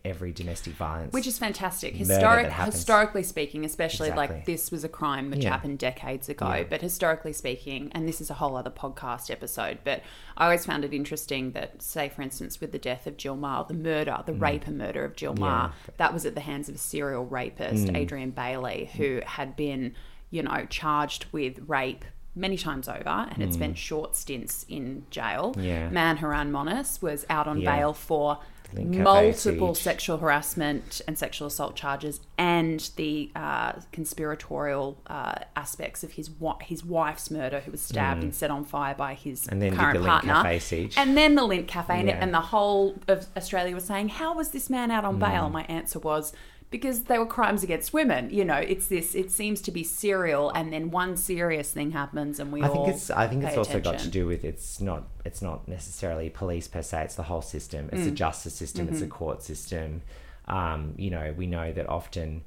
every 0.05 0.33
domestic 0.33 0.75
violence. 0.75 1.13
which 1.13 1.27
is 1.27 1.39
fantastic. 1.39 1.95
Historic, 1.95 2.51
historically 2.53 3.23
speaking, 3.23 3.65
especially 3.65 4.09
Exactly. 4.09 4.37
like 4.37 4.47
this 4.47 4.71
was 4.71 4.85
a 4.85 4.89
crime 4.89 5.31
which 5.31 5.45
Yeah. 5.45 5.51
happened 5.51 5.79
decades 5.79 6.29
ago. 6.29 6.53
Yeah. 6.53 6.65
But 6.69 6.81
historically 6.81 7.33
speaking, 7.33 7.91
and 7.93 8.09
this 8.09 8.21
is 8.21 8.31
a 8.31 8.35
whole 8.35 8.57
other 8.57 8.71
podcast 8.71 9.31
episode, 9.31 9.79
but 9.85 10.03
I 10.37 10.45
always 10.45 10.65
found 10.67 10.85
it 10.85 10.93
interesting 10.93 11.53
that, 11.53 11.83
say, 11.83 12.09
for 12.09 12.23
instance, 12.23 12.61
with 12.61 12.73
the 12.73 12.79
death 12.79 13.07
of 13.07 13.17
Jill 13.17 13.37
Meagher, 13.37 13.69
the 13.69 13.75
murder, 13.75 14.23
the 14.27 14.33
rape 14.35 14.67
and 14.67 14.79
murder 14.79 15.05
of 15.05 15.17
Jill 15.17 15.35
Mm. 15.35 15.41
Yeah. 15.41 15.45
Mm. 15.47 15.69
Meagher, 15.71 15.97
that 15.99 16.13
was 16.15 16.27
at 16.27 16.35
the 16.35 16.41
hands 16.41 16.69
of 16.69 16.75
a 16.75 16.79
serial 16.79 17.25
rapist, 17.27 17.89
Adrian 17.95 18.31
Bayley, 18.31 18.91
who 18.97 19.21
had 19.25 19.57
been, 19.57 19.95
you 20.31 20.43
know, 20.43 20.67
charged 20.69 21.27
with 21.33 21.61
rape. 21.69 22.05
Many 22.35 22.57
times 22.57 22.89
over, 22.89 23.11
and 23.31 23.43
had 23.43 23.53
spent 23.53 23.77
short 23.77 24.17
stints 24.17 24.65
in 24.67 25.05
jail. 25.11 25.53
Mm. 25.55 25.65
Yeah. 25.65 25.89
Man 25.91 26.17
Haron 26.17 26.51
Monis 26.51 27.03
was 27.03 27.27
out 27.29 27.47
on 27.47 27.61
Yeah. 27.61 27.77
bail 27.77 27.93
for 27.93 28.39
multiple 28.75 29.75
sexual 29.75 30.19
harassment 30.19 31.01
and 31.07 31.19
sexual 31.19 31.49
assault 31.49 31.77
charges, 31.77 32.21
and 32.39 32.91
the 32.97 33.31
uh, 33.37 33.73
conspiratorial 33.93 34.99
uh, 35.07 35.35
aspects 35.57 36.03
of 36.05 36.13
his 36.13 36.31
wa- 36.31 36.59
his 36.63 36.85
wife's 36.85 37.31
murder, 37.31 37.61
who 37.61 37.71
was 37.71 37.81
stabbed 37.81 38.23
and 38.23 38.35
set 38.35 38.51
on 38.51 38.65
fire 38.65 38.95
by 38.95 39.15
his 39.15 39.43
Mm. 39.43 39.53
And 39.53 39.63
then 39.63 39.77
current 39.77 40.01
the 40.01 40.07
partner, 40.07 40.33
Cafe 40.35 40.59
siege. 40.61 40.95
and 40.97 41.17
then 41.17 41.35
the 41.35 41.43
Lindt 41.43 41.67
Cafe, 41.69 41.99
and, 41.99 42.09
Yeah. 42.09 42.19
and 42.21 42.33
the 42.33 42.41
whole 42.41 42.95
of 43.09 43.27
Australia 43.37 43.75
was 43.75 43.85
saying, 43.85 44.09
"How 44.11 44.35
was 44.35 44.51
this 44.51 44.69
man 44.71 44.91
out 44.91 45.05
on 45.05 45.19
bail?" 45.19 45.49
Mm. 45.49 45.53
My 45.53 45.63
answer 45.65 45.99
was. 45.99 46.33
Because 46.73 47.05
they 47.05 47.19
were 47.19 47.27
crimes 47.27 47.63
against 47.63 47.93
women, 47.93 48.31
you 48.31 48.45
know, 48.45 48.57
it's 48.57 48.87
this. 48.89 49.15
It 49.15 49.31
seems 49.31 49.61
to 49.63 49.71
be 49.71 49.85
serial, 49.85 50.51
and 50.51 50.73
then 50.73 50.91
one 50.91 51.17
serious 51.17 51.71
thing 51.71 51.93
happens, 51.93 52.41
and 52.41 52.51
we 52.53 52.63
I 52.63 52.67
all. 52.69 52.75
think 52.75 52.89
it's 52.89 53.11
I 53.11 53.29
think 53.29 53.45
it's 53.45 53.57
also 53.57 53.79
got 53.79 53.99
to 54.01 54.09
do 54.09 54.27
with 54.27 54.43
it's 54.45 54.81
not 54.81 55.05
it's 55.25 55.43
not 55.43 55.69
necessarily 55.69 56.29
police 56.31 56.67
per 56.67 56.83
se. 56.83 57.03
It's 57.05 57.15
the 57.15 57.23
whole 57.25 57.43
system. 57.43 57.89
It's 57.93 58.05
the 58.07 58.11
Mm. 58.11 58.15
justice 58.15 58.55
system. 58.55 58.89
It's 58.89 58.99
the 58.99 59.07
Mm-hmm. 59.07 59.15
court 59.15 59.43
system. 59.43 60.03
Um, 60.49 60.95
you 60.97 61.11
know, 61.11 61.33
we 61.37 61.47
know 61.47 61.73
that 61.73 61.89
often, 61.89 62.43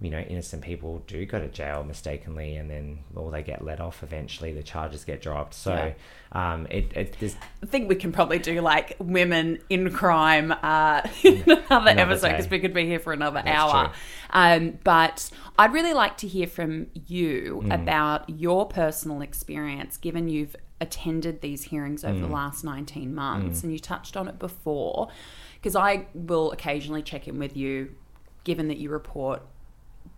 you 0.00 0.08
know, 0.10 0.18
innocent 0.20 0.62
people 0.62 1.02
do 1.06 1.26
go 1.26 1.38
to 1.38 1.48
jail 1.48 1.84
mistakenly, 1.84 2.56
and 2.56 2.70
then 2.70 3.00
well, 3.12 3.28
they 3.30 3.42
get 3.42 3.64
let 3.64 3.80
off 3.80 4.02
eventually. 4.02 4.52
The 4.52 4.62
charges 4.62 5.04
get 5.04 5.20
dropped. 5.20 5.52
So, 5.54 5.92
um, 6.32 6.66
it 6.70 6.90
it 6.96 7.16
there's 7.20 7.36
I 7.62 7.66
think 7.66 7.88
we 7.88 7.96
can 7.96 8.10
probably 8.10 8.38
do 8.38 8.60
like 8.62 8.96
women 8.98 9.58
in 9.68 9.90
crime 9.92 10.52
uh, 10.62 11.02
in 11.22 11.42
another, 11.42 11.90
Another 11.90 11.90
episode 12.00 12.28
because 12.30 12.48
we 12.48 12.60
could 12.60 12.72
be 12.72 12.86
here 12.86 12.98
for 12.98 13.12
another 13.12 13.42
That's 13.44 13.56
hour. 13.74 13.92
Um, 14.30 14.78
but 14.84 15.30
I'd 15.58 15.72
really 15.72 15.92
like 15.92 16.16
to 16.18 16.28
hear 16.28 16.46
from 16.46 16.86
you 17.06 17.60
Mm. 17.64 17.74
about 17.82 18.30
your 18.30 18.66
personal 18.66 19.20
experience, 19.20 19.96
given 19.98 20.28
you've 20.28 20.56
attended 20.80 21.42
these 21.42 21.64
hearings 21.64 22.04
over 22.04 22.18
the 22.20 22.26
Mm. 22.26 22.30
last 22.32 22.64
19 22.64 23.14
months 23.14 23.62
and 23.62 23.70
you 23.70 23.78
touched 23.78 24.16
on 24.16 24.28
it 24.28 24.38
before. 24.38 25.08
Because 25.56 25.76
I 25.76 26.06
will 26.14 26.52
occasionally 26.52 27.02
check 27.02 27.28
in 27.28 27.38
with 27.38 27.54
you, 27.54 27.94
given 28.44 28.68
that 28.68 28.78
you 28.78 28.88
report 28.88 29.42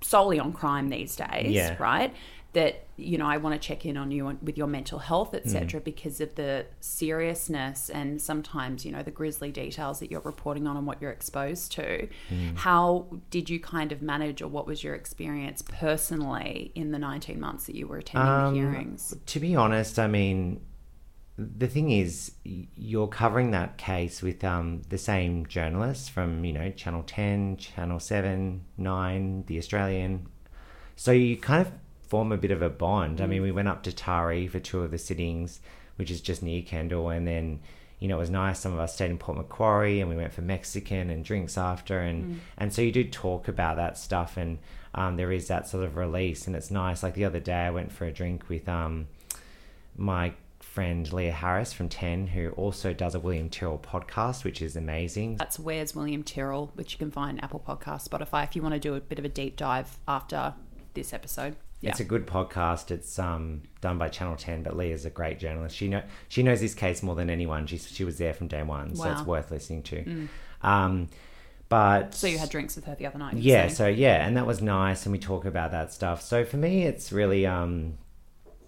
solely 0.03 0.39
on 0.39 0.53
crime 0.53 0.89
these 0.89 1.17
days, 1.17 1.53
Yeah. 1.53 1.77
right? 1.79 2.15
That 2.55 2.85
you 2.99 3.17
know, 3.19 3.27
I 3.27 3.39
want 3.39 3.61
to 3.61 3.67
check 3.69 3.85
in 3.87 3.97
on 3.97 4.11
you 4.13 4.27
on, 4.27 4.39
with 4.43 4.57
your 4.59 4.67
mental 4.67 4.99
health, 5.01 5.33
Mm. 5.33 5.39
etc., 5.45 5.81
because 5.81 6.21
of 6.21 6.35
the 6.35 6.67
seriousness 6.81 7.91
and 7.91 8.21
sometimes 8.21 8.85
you 8.85 8.93
know 8.93 9.03
the 9.03 9.11
grisly 9.11 9.51
details 9.51 9.99
that 10.01 10.11
you're 10.11 10.21
reporting 10.21 10.67
on 10.67 10.77
and 10.77 10.87
what 10.87 11.01
you're 11.01 11.11
exposed 11.11 11.73
to. 11.73 12.09
Mm. 12.31 12.57
How 12.59 13.07
did 13.31 13.49
you 13.51 13.59
kind 13.59 13.91
of 13.91 14.03
manage, 14.03 14.43
or 14.43 14.49
what 14.49 14.67
was 14.67 14.85
your 14.85 14.95
experience 14.95 15.63
personally 15.63 16.73
in 16.75 16.93
the 16.93 16.99
19 16.99 17.41
months 17.41 17.65
that 17.67 17.75
you 17.75 17.87
were 17.87 17.99
attending 17.99 18.31
Um, 18.31 18.55
the 18.55 18.61
hearings? 18.61 19.15
To 19.27 19.41
be 19.41 19.57
honest, 19.57 19.99
I 19.99 20.07
mean, 20.07 20.61
the 21.57 21.69
thing 21.69 21.91
is, 21.91 22.33
you're 22.45 23.09
covering 23.09 23.51
that 23.53 23.79
case 23.79 24.23
with 24.23 24.43
um, 24.45 24.83
the 24.89 24.99
same 24.99 25.47
journalists 25.47 26.09
from, 26.09 26.45
you 26.45 26.53
know, 26.53 26.71
Channel 26.71 27.03
10, 27.05 27.57
Channel 27.57 28.01
7, 28.01 28.65
9, 28.77 29.45
The 29.47 29.59
Australian. 29.59 30.27
So 30.97 31.13
you 31.13 31.37
kind 31.37 31.67
of 31.67 31.73
form 32.09 32.33
a 32.33 32.37
bit 32.37 32.51
of 32.51 32.63
a 32.63 32.71
bond. 32.71 33.21
I 33.21 33.27
mean, 33.27 33.43
we 33.43 33.53
went 33.53 33.69
up 33.69 33.83
to 33.85 33.93
Taree 33.93 34.51
for 34.51 34.61
two 34.61 34.81
of 34.81 34.91
the 34.91 34.99
sittings, 34.99 35.61
which 35.97 36.11
is 36.11 36.21
just 36.21 36.43
near 36.43 36.63
Kendall, 36.63 37.11
and 37.11 37.27
then. 37.27 37.61
You 37.99 38.09
know, 38.09 38.17
it 38.17 38.19
was 38.19 38.31
nice. 38.31 38.59
Some 38.59 38.73
of 38.73 38.81
us 38.81 38.97
stayed 38.97 39.13
in 39.13 39.19
Port 39.19 39.39
Macquarie, 39.39 40.01
and 40.01 40.11
we 40.11 40.17
went 40.17 40.33
for 40.33 40.43
Mexican 40.43 41.09
and 41.09 41.25
drinks 41.25 41.57
after, 41.57 42.01
and 42.01 42.41
and 42.59 42.75
so 42.75 42.83
you 42.83 42.91
do 42.91 43.05
talk 43.05 43.47
about 43.47 43.77
that 43.77 43.97
stuff, 43.97 44.37
and 44.37 44.59
um, 44.93 45.17
there 45.17 45.31
is 45.31 45.47
that 45.47 45.69
sort 45.69 45.85
of 45.85 45.97
release, 45.97 46.49
and 46.49 46.57
it's 46.57 46.69
nice. 46.69 47.05
Like 47.05 47.15
the 47.15 47.25
other 47.25 47.39
day, 47.39 47.55
I 47.55 47.71
went 47.71 47.93
for 47.93 48.05
a 48.05 48.13
drink 48.13 48.49
with 48.49 48.69
um, 48.69 49.07
my 49.97 50.35
friend 50.73 51.13
Leah 51.13 51.33
Harris 51.33 51.73
from 51.75 51.89
10, 51.91 52.29
who 52.29 52.49
also 52.51 52.95
does 52.95 53.15
a 53.15 53.21
William 53.21 53.51
Tyrrell 53.51 53.79
podcast, 53.79 54.43
which 54.43 54.63
is 54.63 54.75
amazing. 54.75 55.37
That's 55.37 55.59
Where's 55.59 55.95
William 55.95 56.23
Tyrrell, 56.23 56.71
which 56.77 56.93
you 56.93 56.99
can 56.99 57.11
find 57.11 57.43
Apple 57.45 57.63
Podcast, 57.67 58.09
Spotify, 58.09 58.45
if 58.45 58.57
you 58.57 58.63
want 58.63 58.73
to 58.75 58.81
do 58.81 58.95
a 58.95 59.01
bit 59.01 59.19
of 59.19 59.25
a 59.27 59.29
deep 59.29 59.57
dive 59.57 59.99
after 60.09 60.55
this 60.95 61.13
episode. 61.13 61.57
Yeah. 61.83 61.91
It's 61.91 62.01
a 62.01 62.05
good 62.05 62.27
podcast. 62.27 62.91
It's 62.91 63.19
um, 63.19 63.63
done 63.83 63.99
by 63.99 64.09
Channel 64.09 64.37
10, 64.37 64.63
but 64.63 64.75
Leah's 64.77 65.05
a 65.05 65.11
great 65.11 65.39
journalist. 65.39 65.77
She 65.77 65.89
know 65.89 66.03
she 66.29 66.43
knows 66.43 66.61
this 66.61 66.75
case 66.75 67.03
more 67.03 67.17
than 67.17 67.29
anyone. 67.29 67.67
She 67.67 67.77
she 67.77 68.05
was 68.05 68.17
there 68.19 68.33
from 68.33 68.47
day 68.49 68.63
one, 68.63 68.95
so 68.95 69.11
it's 69.11 69.21
Mm. 69.23 69.27
worth 69.27 69.51
listening 69.51 69.83
to. 69.85 70.29
Um, 70.63 71.09
but 71.69 72.15
so 72.15 72.27
you 72.29 72.39
had 72.39 72.49
drinks 72.51 72.77
with 72.77 72.85
her 72.85 72.95
the 72.95 73.07
other 73.07 73.19
night. 73.19 73.35
yeah 73.35 73.67
so 73.69 73.87
yeah 73.89 74.27
and 74.27 74.37
that 74.37 74.47
was 74.47 74.61
nice 74.61 75.07
and 75.07 75.13
we 75.13 75.19
talk 75.19 75.47
about 75.47 75.71
that 75.71 75.91
stuff 75.91 76.21
so 76.21 76.45
for 76.45 76.59
me 76.59 76.83
it's 76.83 77.11
really 77.13 77.47
um 77.47 77.97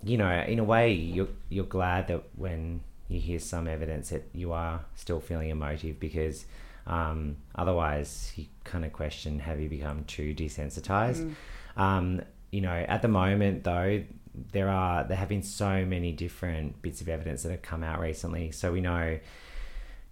you 0.05 0.17
know 0.17 0.45
in 0.47 0.59
a 0.59 0.65
way 0.65 0.93
you're 0.93 1.29
you're 1.49 1.65
glad 1.65 2.09
that 2.09 2.23
when 2.37 2.81
you 3.09 3.21
hear 3.21 3.39
some 3.39 3.69
evidence 3.69 4.11
that 4.11 4.29
you 4.33 4.53
are 4.53 4.85
still 4.95 5.21
feeling 5.21 5.51
emotive 5.51 6.01
because 6.01 6.47
um, 6.87 7.37
otherwise 7.55 8.33
you 8.37 8.47
kind 8.65 8.85
of 8.85 8.93
question 8.93 9.39
have 9.39 9.61
you 9.61 9.69
become 9.69 10.05
too 10.05 10.35
desensitized. 10.35 11.35
Um, 11.77 12.23
you 12.51 12.61
know, 12.61 12.85
at 12.89 13.03
the 13.03 13.09
moment 13.09 13.65
though, 13.65 14.05
there 14.53 14.69
are 14.69 15.05
there 15.05 15.17
have 15.17 15.29
been 15.29 15.43
so 15.43 15.85
many 15.85 16.13
different 16.13 16.83
bits 16.83 17.01
of 17.01 17.09
evidence 17.09 17.43
that 17.43 17.51
have 17.51 17.63
come 17.63 17.83
out 17.83 18.01
recently. 18.01 18.51
So 18.51 18.73
we 18.73 18.81
know 18.81 19.19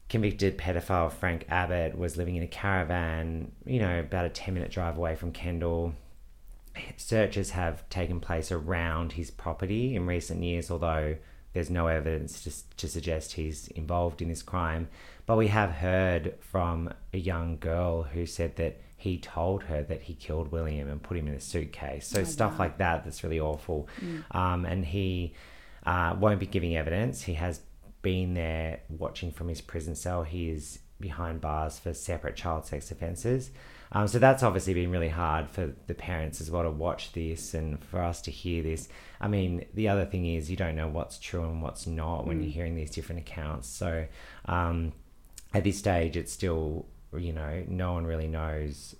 convicted 0.08 0.58
pedophile 0.58 1.10
Frank 1.10 1.46
Abbott 1.48 1.96
was 1.96 2.16
living 2.16 2.36
in 2.36 2.42
a 2.42 2.48
caravan, 2.48 3.50
you 3.64 3.80
know, 3.80 4.00
about 4.00 4.26
a 4.26 4.28
10 4.28 4.54
minute 4.54 4.70
drive 4.70 4.96
away 4.96 5.14
from 5.14 5.32
Kendall. 5.32 5.94
Searches 6.96 7.50
have 7.50 7.88
taken 7.88 8.20
place 8.20 8.50
around 8.50 9.12
his 9.12 9.30
property 9.30 9.94
in 9.94 10.06
recent 10.06 10.42
years, 10.42 10.70
although 10.70 11.16
there's 11.52 11.70
no 11.70 11.86
evidence 11.86 12.42
to, 12.44 12.76
to 12.76 12.88
suggest 12.88 13.32
he's 13.32 13.68
involved 13.68 14.22
in 14.22 14.28
this 14.28 14.42
crime. 14.42 14.88
But 15.26 15.36
we 15.36 15.48
have 15.48 15.70
heard 15.70 16.34
from 16.40 16.92
a 17.12 17.18
young 17.18 17.58
girl 17.58 18.02
who 18.04 18.26
said 18.26 18.56
that 18.56 18.80
he 18.96 19.18
told 19.18 19.64
her 19.64 19.82
that 19.82 20.02
he 20.02 20.14
killed 20.14 20.52
William 20.52 20.88
and 20.88 21.02
put 21.02 21.16
him 21.16 21.28
in 21.28 21.34
a 21.34 21.40
suitcase. 21.40 22.06
So, 22.06 22.22
stuff 22.24 22.58
like 22.58 22.78
that 22.78 23.04
that's 23.04 23.24
really 23.24 23.40
awful. 23.40 23.88
Um, 24.30 24.64
and 24.64 24.84
he 24.84 25.34
uh, 25.84 26.16
won't 26.18 26.40
be 26.40 26.46
giving 26.46 26.76
evidence. 26.76 27.22
He 27.22 27.34
has 27.34 27.60
been 28.02 28.34
there 28.34 28.80
watching 28.88 29.32
from 29.32 29.48
his 29.48 29.60
prison 29.60 29.94
cell. 29.94 30.22
He 30.22 30.50
is 30.50 30.78
behind 31.00 31.40
bars 31.40 31.78
for 31.78 31.92
separate 31.92 32.36
child 32.36 32.64
sex 32.64 32.90
offences. 32.90 33.50
Um, 33.94 34.08
so 34.08 34.18
that's 34.18 34.42
obviously 34.42 34.72
been 34.72 34.90
really 34.90 35.10
hard 35.10 35.50
for 35.50 35.72
the 35.86 35.94
parents 35.94 36.40
as 36.40 36.50
well 36.50 36.62
to 36.62 36.70
watch 36.70 37.12
this 37.12 37.52
and 37.52 37.82
for 37.84 38.00
us 38.00 38.22
to 38.22 38.30
hear 38.30 38.62
this. 38.62 38.88
I 39.20 39.28
mean, 39.28 39.66
the 39.74 39.88
other 39.88 40.06
thing 40.06 40.26
is 40.26 40.50
you 40.50 40.56
don't 40.56 40.76
know 40.76 40.88
what's 40.88 41.18
true 41.18 41.44
and 41.44 41.62
what's 41.62 41.86
not 41.86 42.26
when 42.26 42.42
you're 42.42 42.50
hearing 42.50 42.74
these 42.74 42.90
different 42.90 43.20
accounts. 43.20 43.68
So 43.68 44.06
um, 44.46 44.92
at 45.52 45.64
this 45.64 45.78
stage, 45.78 46.16
it's 46.16 46.32
still, 46.32 46.86
you 47.16 47.34
know, 47.34 47.64
no 47.68 47.92
one 47.92 48.06
really 48.06 48.28
knows 48.28 48.96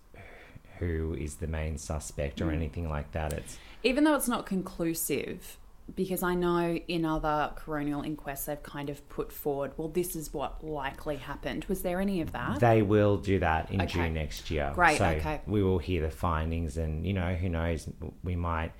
who 0.79 1.15
is 1.15 1.37
the 1.37 1.47
main 1.47 1.79
suspect 1.79 2.41
or 2.41 2.51
anything 2.51 2.91
like 2.91 3.13
that. 3.13 3.33
It's 3.33 3.57
Even 3.83 4.05
though 4.05 4.15
it's 4.15 4.29
not 4.29 4.47
conclusive, 4.47 5.57
because 5.95 6.23
I 6.23 6.35
know 6.35 6.75
in 6.89 7.05
other 7.05 7.53
coronial 7.57 8.05
inquests 8.07 8.47
they've 8.47 8.63
kind 8.63 8.89
of 8.89 9.07
put 9.09 9.33
forward, 9.33 9.73
well, 9.77 9.89
this 9.89 10.15
is 10.17 10.33
what 10.33 10.65
likely 10.65 11.17
happened. 11.17 11.65
Was 11.67 11.83
there 11.83 12.01
any 12.01 12.21
of 12.21 12.33
that? 12.33 12.61
They 12.61 12.83
will 12.83 13.17
do 13.19 13.39
that 13.41 13.71
in 13.71 13.83
Okay. 13.83 13.93
June 13.93 14.15
next 14.15 14.51
year. 14.51 14.73
Great, 14.75 14.99
So 14.99 15.07
okay. 15.07 15.41
we 15.47 15.63
will 15.63 15.79
hear 15.79 16.01
the 16.03 16.11
findings, 16.11 16.77
and 16.77 17.07
you 17.07 17.13
know, 17.13 17.35
who 17.35 17.49
knows? 17.49 17.89
We 18.23 18.37
might 18.37 18.73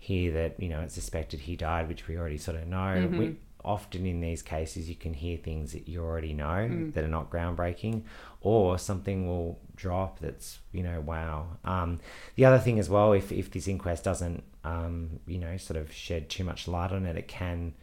hear 0.00 0.32
that 0.32 0.60
you 0.62 0.68
know 0.68 0.80
it's 0.80 0.94
suspected 0.94 1.40
he 1.40 1.56
died, 1.56 1.88
which 1.88 2.08
we 2.08 2.16
already 2.16 2.38
sort 2.38 2.56
of 2.56 2.66
know. 2.66 2.76
Mm-hmm. 2.78 3.18
We 3.18 3.36
often 3.64 4.06
in 4.06 4.20
these 4.20 4.40
cases 4.42 4.88
you 4.88 4.94
can 4.94 5.12
hear 5.12 5.36
things 5.36 5.72
that 5.72 5.88
you 5.88 6.00
already 6.00 6.32
know 6.32 6.46
Mm. 6.70 6.94
that 6.94 7.04
are 7.04 7.08
not 7.08 7.28
groundbreaking, 7.30 8.02
or 8.40 8.78
something 8.78 9.26
will 9.26 9.58
drop 9.78 10.18
that's 10.18 10.58
you 10.72 10.82
know 10.82 11.00
wow. 11.00 11.46
Um, 11.64 11.98
the 12.36 12.44
other 12.44 12.58
thing 12.58 12.78
as 12.78 12.90
well, 12.90 13.12
if 13.12 13.32
if 13.32 13.50
this 13.50 13.66
inquest 13.68 14.04
doesn't 14.04 14.42
um, 14.64 15.20
you 15.26 15.38
know 15.38 15.56
sort 15.56 15.78
of 15.80 15.90
shed 15.92 16.28
too 16.28 16.44
much 16.44 16.68
light 16.68 16.92
on 16.92 17.06
it, 17.06 17.16
it 17.16 17.28
can 17.28 17.74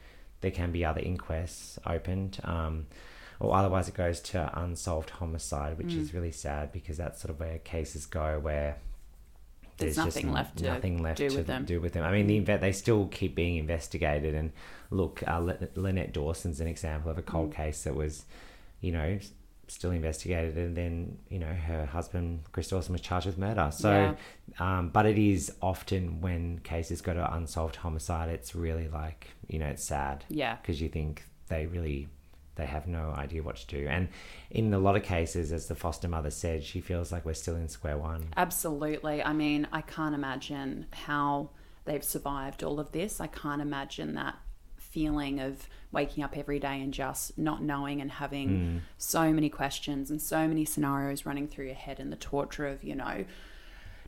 there 0.41 0.51
can 0.51 0.71
be 0.71 0.86
other 0.86 1.01
inquests 1.01 1.79
opened. 1.88 2.39
Um, 2.43 2.86
or 3.39 3.55
otherwise, 3.55 3.88
it 3.89 3.95
goes 3.95 4.19
to 4.31 4.38
unsolved 4.62 5.10
homicide, 5.10 5.77
which 5.77 5.88
Mm. 5.93 6.01
is 6.01 6.13
really 6.13 6.31
sad 6.31 6.71
because 6.71 6.97
that's 6.97 7.19
sort 7.21 7.31
of 7.31 7.39
where 7.39 7.58
cases 7.60 8.05
go 8.05 8.39
where 8.39 8.77
There's 9.77 9.95
just 9.95 10.05
nothing 10.15 10.31
left 10.31 10.58
to 10.60 10.65
nothing 10.67 11.01
left 11.03 11.17
do 11.17 11.29
to 11.29 11.38
with 11.38 11.47
them. 11.47 11.65
Do 11.65 11.81
with 11.81 11.93
them. 11.93 12.05
I 12.05 12.12
mean, 12.13 12.27
the 12.27 12.39
inve- 12.41 12.62
they 12.62 12.71
still 12.71 13.08
keep 13.08 13.36
being 13.36 13.58
investigated. 13.58 14.34
And 14.36 14.51
look, 14.89 15.21
uh, 15.27 15.39
Lynette 15.75 16.13
Dawson's 16.13 16.62
an 16.62 16.67
example 16.67 17.12
of 17.12 17.17
a 17.17 17.21
cold 17.21 17.51
Mm. 17.51 17.55
case 17.55 17.84
that 17.84 17.93
was, 17.95 18.23
you 18.79 18.93
know, 18.93 19.19
still 19.67 19.91
investigated, 19.91 20.58
and 20.58 20.75
then 20.75 21.17
you 21.30 21.39
know 21.39 21.47
her 21.54 21.86
husband 21.86 22.41
Chris 22.51 22.67
Dawson 22.69 22.91
was 22.93 23.01
charged 23.01 23.25
with 23.25 23.38
murder. 23.38 23.69
So, 23.71 24.15
um, 24.60 24.89
but 24.89 25.06
it 25.06 25.17
is 25.17 25.51
often 25.62 26.21
when 26.21 26.60
cases 26.60 27.01
go 27.01 27.13
to 27.13 27.34
unsolved 27.36 27.75
homicide, 27.78 28.30
it's 28.30 28.56
really 28.56 28.88
like 28.88 29.28
you 29.47 29.60
know 29.60 29.67
it's 29.67 29.84
sad 29.84 30.23
Yeah. 30.30 30.56
because 30.62 30.82
you 30.82 30.89
think 30.89 31.23
they 31.47 31.65
really 31.65 32.08
they 32.56 32.65
have 32.65 32.88
no 32.88 33.12
idea 33.17 33.43
what 33.43 33.58
to 33.58 33.67
do 33.67 33.86
and 33.86 34.08
in 34.49 34.73
a 34.73 34.80
lot 34.80 34.95
of 34.95 35.04
cases 35.04 35.51
as 35.51 35.67
the 35.67 35.75
foster 35.75 36.08
mother 36.08 36.32
said 36.32 36.63
she 36.63 36.80
feels 36.80 37.12
like 37.12 37.25
we're 37.25 37.34
still 37.34 37.58
in 37.58 37.67
square 37.67 37.97
one 37.97 38.23
Absolutely. 38.38 39.21
I 39.21 39.34
mean, 39.34 39.67
I 39.73 39.82
can't 39.82 40.15
imagine 40.15 40.86
how 40.91 41.49
they've 41.84 42.04
survived 42.04 42.63
all 42.63 42.80
of 42.80 42.93
this. 42.93 43.19
I 43.19 43.28
can't 43.28 43.62
imagine 43.62 44.15
that 44.15 44.36
feeling 44.99 45.39
of 45.41 45.67
waking 45.91 46.23
up 46.23 46.38
every 46.38 46.60
day 46.60 46.77
and 46.81 46.93
just 46.93 47.38
not 47.38 47.62
knowing 47.62 47.99
and 48.01 48.12
having 48.23 48.81
so 48.97 49.34
many 49.34 49.49
questions 49.49 50.10
and 50.12 50.21
so 50.21 50.47
many 50.47 50.63
scenarios 50.65 51.25
running 51.25 51.47
through 51.47 51.65
your 51.65 51.75
head 51.88 51.99
and 51.99 52.12
the 52.12 52.21
torture 52.34 52.65
of, 52.67 52.81
you 52.84 52.95
know, 52.95 53.25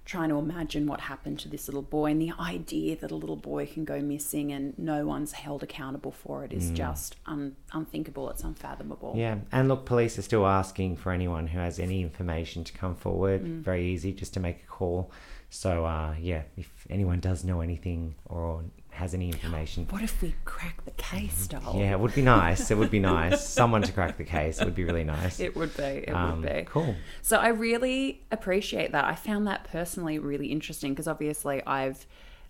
trying 0.06 0.30
to 0.30 0.38
imagine 0.38 0.88
what 0.88 1.02
happened 1.02 1.38
to 1.38 1.50
this 1.50 1.68
little 1.68 1.82
boy 1.82 2.06
and 2.12 2.22
the 2.22 2.32
idea 2.40 2.96
that 2.96 3.12
a 3.12 3.16
little 3.16 3.36
boy 3.36 3.66
can 3.66 3.84
go 3.84 4.00
missing 4.02 4.54
and 4.54 4.66
no 4.80 5.06
one's 5.06 5.34
held 5.34 5.62
accountable 5.64 6.12
for 6.14 6.46
it 6.46 6.54
is 6.54 6.72
just 6.72 7.18
un- 7.26 7.54
unthinkable. 7.74 8.30
It's 8.30 8.44
unfathomable. 8.52 9.14
yeah 9.18 9.36
and 9.52 9.68
look 9.68 9.86
police 9.86 10.18
are 10.18 10.22
still 10.22 10.48
asking 10.48 10.96
for 10.96 11.12
anyone 11.12 11.48
who 11.48 11.60
has 11.60 11.78
any 11.78 12.02
information 12.02 12.64
to 12.64 12.72
come 12.82 12.96
forward 12.96 13.44
Mm. 13.44 13.60
very 13.70 13.84
easy 13.94 14.14
just 14.14 14.34
to 14.36 14.40
make 14.40 14.64
a 14.64 14.68
call 14.68 15.12
so 15.50 15.72
uh, 15.86 16.16
yeah 16.30 16.44
if 16.56 16.70
anyone 16.90 17.20
does 17.20 17.44
know 17.44 17.60
anything 17.60 18.16
or 18.26 18.64
has 18.98 19.14
any 19.14 19.28
information 19.30 19.88
What 19.90 20.02
if 20.04 20.22
we 20.22 20.36
crack 20.46 20.84
the 20.86 20.92
case, 20.92 21.48
doll? 21.48 21.76
yeah 21.78 21.92
it 21.92 22.00
would 22.00 22.14
be 22.14 22.22
nice 22.22 22.70
it 22.72 22.78
would 22.78 22.92
be 22.92 23.00
nice 23.16 23.44
someone 23.48 23.82
to 23.84 23.92
crack 23.92 24.18
the 24.18 24.24
case 24.24 24.60
it 24.62 24.66
would 24.66 24.76
be 24.76 24.84
really 24.84 25.04
nice 25.04 25.40
It 25.40 25.56
would 25.56 25.76
be. 25.78 25.84
It 25.84 26.10
Um, 26.10 26.42
would 26.42 26.54
be. 26.54 26.64
cool 26.68 26.96
So 27.22 27.38
I 27.38 27.50
really 27.50 28.22
appreciate 28.32 28.92
that. 28.92 29.06
I 29.06 29.16
found 29.16 29.48
that 29.48 29.64
personally 29.66 30.20
really 30.20 30.48
interesting 30.48 30.92
because 30.94 31.08
obviously 31.08 31.62
I've 31.66 32.06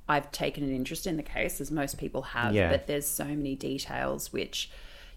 I've 0.09 0.31
taken 0.31 0.63
an 0.63 0.73
interest 0.73 1.05
in 1.05 1.17
the 1.17 1.23
case 1.23 1.59
as 1.59 1.69
most 1.69 1.97
people 1.97 2.21
have, 2.21 2.53
Yeah. 2.53 2.71
but 2.71 2.87
there's 2.87 3.05
so 3.05 3.25
many 3.25 3.55
details 3.55 4.31
which 4.31 4.69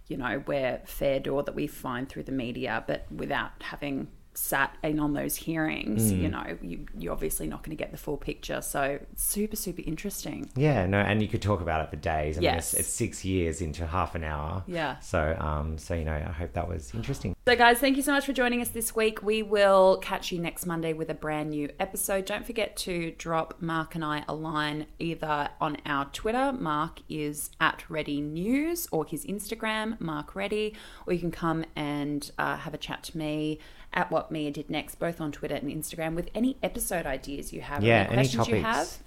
you 0.08 0.16
know 0.16 0.42
we're 0.46 0.80
fair 0.84 1.20
door 1.20 1.44
that 1.44 1.54
we 1.54 1.66
find 1.68 2.08
through 2.08 2.24
the 2.24 2.32
media, 2.32 2.82
but 2.86 3.06
without 3.10 3.52
having 3.60 4.08
sat 4.32 4.76
in 4.82 5.00
on 5.00 5.12
those 5.12 5.34
hearings, 5.36 6.12
Mm. 6.12 6.22
you 6.22 6.28
know, 6.28 6.58
you, 6.62 6.86
you're 6.96 7.12
obviously 7.12 7.46
not 7.48 7.62
going 7.62 7.76
to 7.76 7.82
get 7.82 7.90
the 7.90 7.98
full 7.98 8.16
picture. 8.16 8.60
So 8.62 9.00
super, 9.16 9.56
super 9.56 9.82
interesting. 9.84 10.48
Yeah, 10.56 10.86
no, 10.86 10.98
and 10.98 11.20
you 11.20 11.28
could 11.28 11.42
talk 11.42 11.60
about 11.60 11.84
it 11.84 11.90
for 11.90 11.96
days. 11.96 12.36
I 12.36 12.40
mean, 12.40 12.44
Yes. 12.44 12.72
it's, 12.72 12.80
it's 12.80 12.88
six 12.88 13.24
years 13.24 13.60
into 13.60 13.86
half 13.86 14.14
an 14.14 14.22
hour. 14.24 14.62
Yeah. 14.66 14.98
So, 15.00 15.36
um, 15.38 15.78
so 15.78 15.94
you 15.94 16.04
know, 16.04 16.12
I 16.14 16.30
hope 16.32 16.52
that 16.52 16.68
was 16.68 16.94
interesting. 16.94 17.34
So, 17.46 17.56
guys, 17.56 17.78
thank 17.80 17.96
you 17.96 18.02
so 18.02 18.12
much 18.12 18.24
for 18.26 18.32
joining 18.32 18.60
us 18.60 18.68
this 18.68 18.94
week. 18.94 19.22
We 19.22 19.42
will 19.42 19.98
catch 19.98 20.30
you 20.30 20.38
next 20.38 20.64
Monday 20.66 20.92
with 20.92 21.10
a 21.10 21.14
brand 21.14 21.50
new 21.50 21.68
episode. 21.80 22.24
Don't 22.24 22.46
forget 22.46 22.76
to 22.78 23.12
drop 23.18 23.60
Mark 23.60 23.94
and 23.96 24.04
I 24.04 24.24
a 24.28 24.34
line 24.34 24.86
either 24.98 25.48
on 25.60 25.76
our 25.84 26.04
Twitter, 26.06 26.52
Mark 26.52 27.00
is 27.08 27.50
at 27.60 27.82
Ready 27.90 28.20
News, 28.20 28.86
or 28.92 29.04
his 29.04 29.24
Instagram, 29.24 30.00
Mark 30.00 30.36
Ready, 30.36 30.74
or 31.06 31.12
you 31.12 31.18
can 31.18 31.30
come 31.32 31.64
and 31.74 32.30
uh, 32.38 32.56
have 32.58 32.74
a 32.74 32.78
chat 32.78 33.02
to 33.04 33.18
me 33.18 33.58
at 33.92 34.10
What 34.10 34.30
Mia 34.30 34.50
Did 34.50 34.70
Next, 34.70 34.96
both 34.98 35.20
on 35.20 35.32
Twitter 35.32 35.54
and 35.56 35.68
Instagram, 35.70 36.14
with 36.14 36.30
any 36.34 36.56
episode 36.62 37.06
ideas 37.06 37.52
you 37.52 37.60
have, 37.60 37.82
Yeah, 37.82 37.94
any 38.00 38.04
any 38.04 38.14
questions 38.16 38.48
you 38.48 38.62
topics. 38.62 38.96
have. 38.96 38.98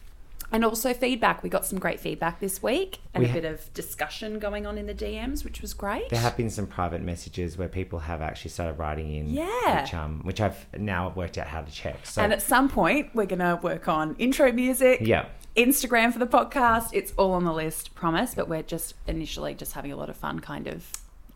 And 0.51 0.63
also 0.63 0.93
feedback. 0.93 1.41
We 1.41 1.49
got 1.49 1.65
some 1.65 1.79
great 1.79 1.99
feedback 1.99 2.39
this 2.39 2.61
week 2.61 2.99
and 3.13 3.23
We 3.23 3.29
a 3.29 3.31
ha- 3.31 3.39
bit 3.41 3.45
of 3.45 3.73
discussion 3.73 4.37
going 4.37 4.67
on 4.67 4.77
in 4.77 4.85
the 4.85 4.93
DMs, 4.93 5.43
which 5.43 5.61
was 5.61 5.73
great. 5.73 6.09
There 6.09 6.19
have 6.19 6.37
been 6.37 6.49
some 6.51 6.67
private 6.67 7.01
messages 7.01 7.57
where 7.57 7.69
people 7.69 7.97
have 7.99 8.21
actually 8.21 8.51
started 8.51 8.77
writing 8.77 9.15
in. 9.15 9.29
Yeah. 9.31 9.81
Which, 9.81 9.93
um, 9.95 10.19
which 10.23 10.41
I've 10.41 10.67
now 10.77 11.11
worked 11.15 11.39
out 11.39 11.47
how 11.47 11.61
to 11.61 11.71
check. 11.71 12.05
So, 12.05 12.21
And 12.21 12.31
at 12.31 12.41
some 12.43 12.69
point, 12.69 13.15
we're 13.15 13.25
going 13.25 13.39
to 13.39 13.57
work 13.63 13.87
on 13.87 14.15
intro 14.19 14.51
music, 14.51 14.99
yeah. 15.01 15.25
Instagram 15.55 16.11
for 16.13 16.19
the 16.19 16.27
podcast. 16.27 16.89
It's 16.93 17.13
all 17.17 17.31
on 17.31 17.45
the 17.45 17.53
list, 17.53 17.95
promise. 17.95 18.35
But 18.35 18.47
we're 18.47 18.63
just 18.63 18.93
initially 19.07 19.55
just 19.55 19.73
having 19.73 19.91
a 19.91 19.95
lot 19.95 20.09
of 20.09 20.17
fun, 20.17 20.39
kind 20.39 20.67
of 20.67 20.85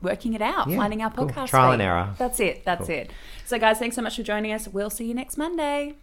working 0.01 0.33
it 0.33 0.41
out, 0.41 0.67
Yeah, 0.69 0.77
finding 0.77 1.01
our 1.01 1.11
cool. 1.11 1.27
podcast. 1.27 1.47
Trial 1.49 1.71
and 1.71 1.81
error. 1.81 2.13
That's 2.17 2.39
it. 2.39 2.63
That's 2.65 2.87
Cool. 2.87 2.95
it. 2.95 3.11
So, 3.45 3.57
guys, 3.59 3.79
thanks 3.79 3.95
so 3.95 4.01
much 4.01 4.15
for 4.15 4.23
joining 4.23 4.51
us. 4.53 4.67
We'll 4.67 4.89
see 4.89 5.05
you 5.05 5.13
next 5.13 5.37
Monday. 5.37 5.95